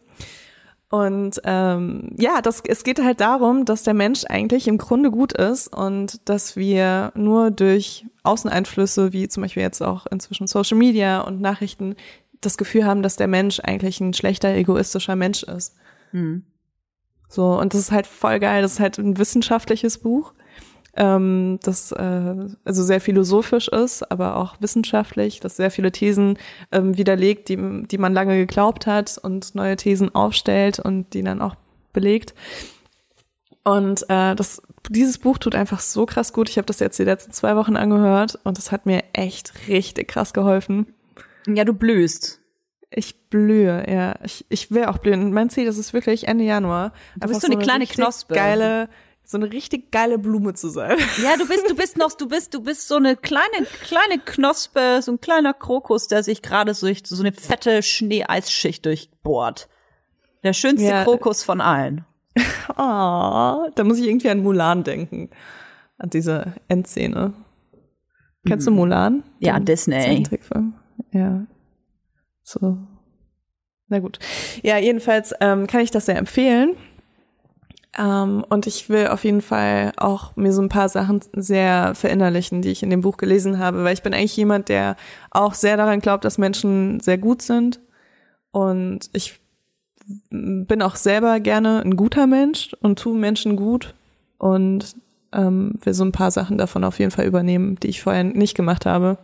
[0.89, 5.31] Und ähm, ja, das, es geht halt darum, dass der Mensch eigentlich im Grunde gut
[5.31, 11.21] ist und dass wir nur durch Außeneinflüsse, wie zum Beispiel jetzt auch inzwischen Social Media
[11.21, 11.95] und Nachrichten,
[12.41, 15.75] das Gefühl haben, dass der Mensch eigentlich ein schlechter, egoistischer Mensch ist.
[17.29, 18.61] So, und das ist halt voll geil.
[18.61, 20.33] Das ist halt ein wissenschaftliches Buch,
[20.95, 22.35] ähm, das äh,
[22.65, 26.37] also sehr philosophisch ist, aber auch wissenschaftlich, das sehr viele Thesen
[26.71, 31.41] ähm, widerlegt, die, die man lange geglaubt hat und neue Thesen aufstellt und die dann
[31.41, 31.55] auch
[31.93, 32.33] belegt.
[33.63, 36.49] Und äh, das, dieses Buch tut einfach so krass gut.
[36.49, 40.07] Ich habe das jetzt die letzten zwei Wochen angehört und das hat mir echt richtig
[40.07, 40.87] krass geholfen.
[41.47, 42.39] Ja, du blühst.
[42.89, 44.15] Ich blühe, ja.
[44.23, 45.31] Ich, ich will auch blühen.
[45.31, 46.91] Mein Ziel ist es wirklich Ende Januar.
[47.13, 48.33] bist einfach so eine kleine richtig Knospe.
[48.33, 48.89] Geile,
[49.31, 50.97] so eine richtig geile Blume zu sein.
[51.23, 54.99] Ja, du bist, du bist noch, du bist, du bist so eine kleine, kleine Knospe,
[55.01, 59.69] so ein kleiner Krokus, der sich gerade so durch so eine fette Schneeeisschicht durchbohrt.
[60.43, 61.03] Der schönste Ja.
[61.03, 62.05] Krokus von allen.
[62.77, 65.29] Oh, da muss ich irgendwie an Mulan denken.
[65.97, 67.33] An diese Endszene.
[68.47, 69.15] Kennst du Mulan?
[69.15, 69.23] Mhm.
[69.39, 70.23] Ja, Den Disney.
[71.11, 71.45] Ja.
[72.43, 72.77] So.
[73.87, 74.19] Na gut.
[74.63, 76.77] Ja, jedenfalls ähm, kann ich das sehr empfehlen.
[77.97, 82.61] Ähm, und ich will auf jeden Fall auch mir so ein paar Sachen sehr verinnerlichen,
[82.61, 84.95] die ich in dem Buch gelesen habe, weil ich bin eigentlich jemand, der
[85.29, 87.79] auch sehr daran glaubt, dass Menschen sehr gut sind.
[88.51, 89.39] Und ich
[90.29, 93.93] bin auch selber gerne ein guter Mensch und tue Menschen gut
[94.37, 94.95] und
[95.33, 98.55] ähm, will so ein paar Sachen davon auf jeden Fall übernehmen, die ich vorher nicht
[98.55, 99.17] gemacht habe.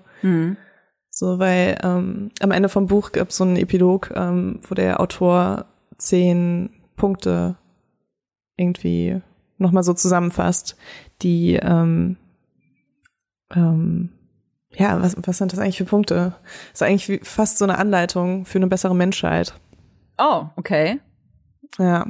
[1.10, 5.00] So, weil ähm, am Ende vom Buch gab es so einen Epilog, ähm, wo der
[5.00, 5.66] Autor
[5.98, 7.56] zehn Punkte
[8.58, 9.22] irgendwie
[9.58, 10.76] nochmal so zusammenfasst,
[11.22, 12.18] die ähm,
[13.56, 14.10] ähm,
[14.76, 16.36] ja, was, was sind das eigentlich für Punkte?
[16.72, 19.54] Das ist eigentlich fast so eine Anleitung für eine bessere Menschheit.
[20.18, 21.00] Oh, okay.
[21.80, 22.08] Ja.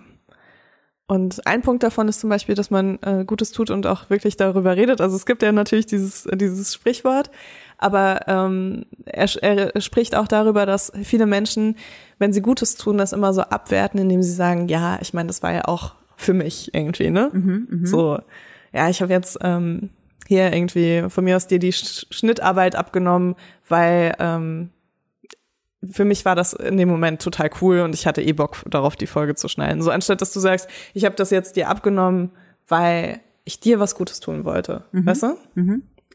[1.09, 4.35] Und ein Punkt davon ist zum Beispiel, dass man äh, Gutes tut und auch wirklich
[4.35, 4.99] darüber redet.
[4.99, 7.31] Also es gibt ja natürlich dieses, dieses Sprichwort,
[7.77, 11.77] aber ähm, er, er spricht auch darüber, dass viele Menschen,
[12.19, 15.41] wenn sie Gutes tun, das immer so abwerten, indem sie sagen, ja, ich meine, das
[15.41, 17.29] war ja auch für mich irgendwie, ne?
[17.85, 18.19] So,
[18.73, 19.91] ja, ich habe jetzt ähm,
[20.27, 23.35] hier irgendwie von mir aus dir die Sch Schnittarbeit abgenommen,
[23.69, 24.71] weil ähm,
[25.89, 28.95] für mich war das in dem Moment total cool und ich hatte eh Bock darauf,
[28.95, 29.81] die Folge zu schneiden.
[29.81, 32.31] So anstatt dass du sagst, ich habe das jetzt dir abgenommen,
[32.67, 34.83] weil ich dir was Gutes tun wollte.
[35.05, 35.37] Weißt du?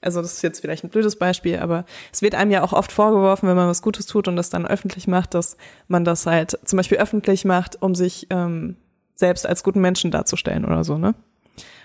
[0.03, 2.91] Also das ist jetzt vielleicht ein blödes Beispiel, aber es wird einem ja auch oft
[2.91, 6.59] vorgeworfen, wenn man was Gutes tut und das dann öffentlich macht, dass man das halt
[6.65, 8.77] zum Beispiel öffentlich macht, um sich ähm,
[9.15, 11.15] selbst als guten Menschen darzustellen oder so, ne?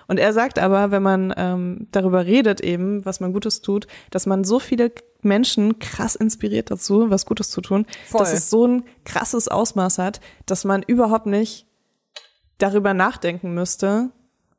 [0.08, 4.26] Und er sagt aber, wenn man ähm, darüber redet eben, was man Gutes tut, dass
[4.26, 8.20] man so viele Menschen krass inspiriert dazu, was Gutes zu tun, Voll.
[8.20, 11.66] dass es so ein krasses Ausmaß hat, dass man überhaupt nicht
[12.58, 14.10] darüber nachdenken müsste,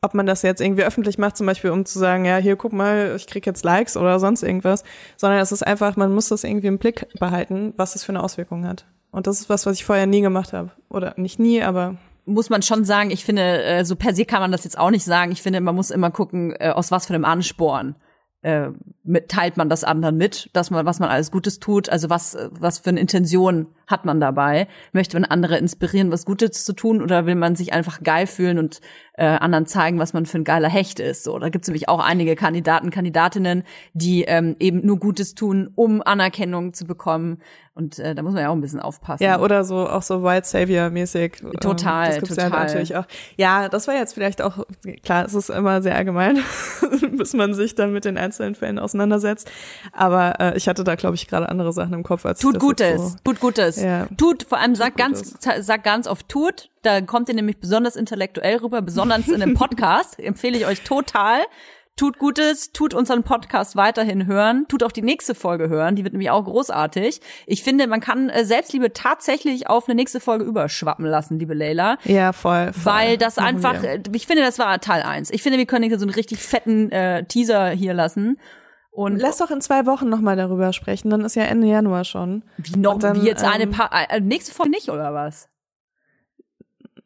[0.00, 2.72] ob man das jetzt irgendwie öffentlich macht, zum Beispiel um zu sagen, ja, hier guck
[2.72, 4.84] mal, ich krieg jetzt Likes oder sonst irgendwas,
[5.16, 8.22] sondern es ist einfach, man muss das irgendwie im Blick behalten, was das für eine
[8.22, 8.86] Auswirkung hat.
[9.10, 10.70] Und das ist was, was ich vorher nie gemacht habe.
[10.88, 11.96] Oder nicht nie, aber
[12.28, 14.90] muss man schon sagen, ich finde, äh, so per se kann man das jetzt auch
[14.90, 15.32] nicht sagen.
[15.32, 17.96] Ich finde, man muss immer gucken, äh, aus was für einem Ansporn
[18.42, 18.68] äh,
[19.02, 22.36] mit, teilt man das anderen mit, dass man, was man alles Gutes tut, also was,
[22.52, 24.68] was für eine Intention hat man dabei?
[24.92, 28.58] Möchte man andere inspirieren, was Gutes zu tun, oder will man sich einfach geil fühlen
[28.58, 28.80] und
[29.14, 31.24] äh, anderen zeigen, was man für ein geiler Hecht ist?
[31.24, 33.64] So, da gibt es nämlich auch einige Kandidaten, Kandidatinnen,
[33.94, 37.38] die ähm, eben nur Gutes tun, um Anerkennung zu bekommen.
[37.78, 39.22] Und äh, da muss man ja auch ein bisschen aufpassen.
[39.22, 41.44] Ja, oder so auch so White Savior mäßig.
[41.60, 42.50] Total, das gibt's total.
[42.50, 43.04] Ja natürlich auch.
[43.36, 44.66] Ja, das war jetzt vielleicht auch
[45.04, 45.24] klar.
[45.24, 46.40] Es ist immer sehr allgemein,
[47.16, 49.48] bis man sich dann mit den einzelnen Fällen auseinandersetzt.
[49.92, 53.12] Aber äh, ich hatte da glaube ich gerade andere Sachen im Kopf als Tut Gutes,
[53.12, 53.16] so.
[53.22, 53.77] tut Gutes.
[53.82, 54.06] Ja.
[54.16, 56.70] Tut, vor allem sag ganz, sag ganz oft tut.
[56.82, 60.18] Da kommt ihr nämlich besonders intellektuell rüber, besonders in einem Podcast.
[60.18, 61.40] Empfehle ich euch total.
[61.98, 66.14] Tut Gutes, tut unseren Podcast weiterhin hören, tut auch die nächste Folge hören, die wird
[66.14, 67.20] nämlich auch großartig.
[67.44, 71.98] Ich finde, man kann äh, Selbstliebe tatsächlich auf eine nächste Folge überschwappen lassen, liebe Leila.
[72.04, 72.72] Ja, voll.
[72.72, 72.84] voll.
[72.84, 73.90] Weil das Machen einfach, wir.
[73.94, 75.30] äh, ich finde, das war Teil eins.
[75.32, 78.38] Ich finde, wir können hier so einen richtig fetten äh, Teaser hier lassen.
[78.98, 81.08] Und Lass doch in zwei Wochen noch mal darüber sprechen.
[81.10, 82.42] Dann ist ja Ende Januar schon.
[82.56, 85.48] wie noch, dann, wie jetzt eine ähm, pa äh, nächste Folge nicht, oder was?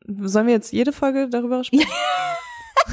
[0.06, 1.86] Sollen wir jetzt jede Folge darüber sprechen?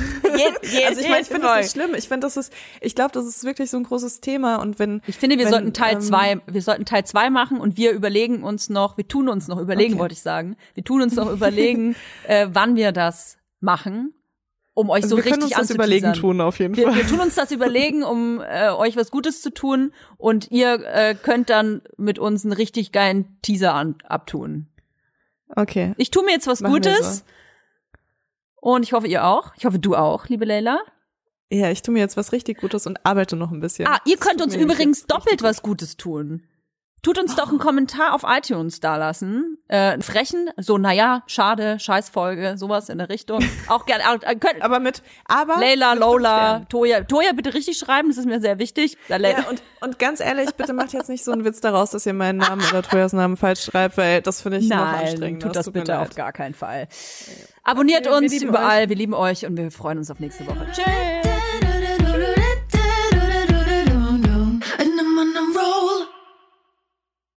[0.85, 1.95] Also ich meine, ich finde das nicht schlimm.
[1.95, 4.57] Ich finde, das ist, ich glaube, das ist wirklich so ein großes Thema.
[4.57, 7.59] Und wenn Ich finde, wir wenn, sollten Teil ähm, zwei, wir sollten Teil zwei machen
[7.59, 10.01] und wir überlegen uns noch, wir tun uns noch überlegen, Okay.
[10.01, 10.57] wollte ich sagen.
[10.73, 11.95] Wir tun uns noch überlegen,
[12.27, 14.13] äh, wann wir das machen,
[14.79, 16.37] um euch Also so wir können richtig uns das überlegen anzuteasern.
[16.37, 16.95] tun auf jeden Wir, Fall.
[16.95, 21.15] wir tun uns das überlegen, um äh, euch was Gutes zu tun und ihr äh,
[21.15, 24.67] könnt dann mit uns einen richtig geilen Teaser an, abtun.
[25.55, 25.93] Okay.
[25.97, 27.23] Ich tue mir jetzt was Machen wir Gutes so.
[28.61, 29.51] und ich hoffe, ihr auch.
[29.57, 30.79] Ich hoffe, du auch, liebe Leila.
[31.51, 33.87] Ja, ich tue mir jetzt was richtig Gutes und arbeite noch ein bisschen.
[33.87, 36.43] Ah, ihr könnt uns übrigens doppelt was Gutes tun.
[37.01, 39.57] Tut uns doch einen Kommentar auf iTunes dalassen.
[39.69, 43.39] Äh, einen frechen, so, naja, schade, Scheißfolge, sowas in der Richtung.
[43.67, 44.03] Auch gerne.
[44.23, 45.57] Äh, könnt, Aber mit, aber.
[45.59, 46.65] Leila, Lola.
[46.69, 47.01] Toja.
[47.01, 48.97] Toja, bitte richtig schreiben, das ist mir sehr wichtig.
[49.07, 49.17] Ja,
[49.49, 52.37] und, und ganz ehrlich, bitte macht jetzt nicht so einen Witz daraus, dass ihr meinen
[52.37, 55.47] Namen oder Toyas Namen falsch schreibt, weil das finde ich noch Nein, anstrengender.
[55.47, 56.87] tut das tut bitte auf gar keinen Fall.
[57.63, 60.45] Abonniert Okay, wir uns lieben überall, wir lieben euch und wir freuen uns auf nächste
[60.47, 60.65] Woche.
[60.73, 61.28] Tschüss.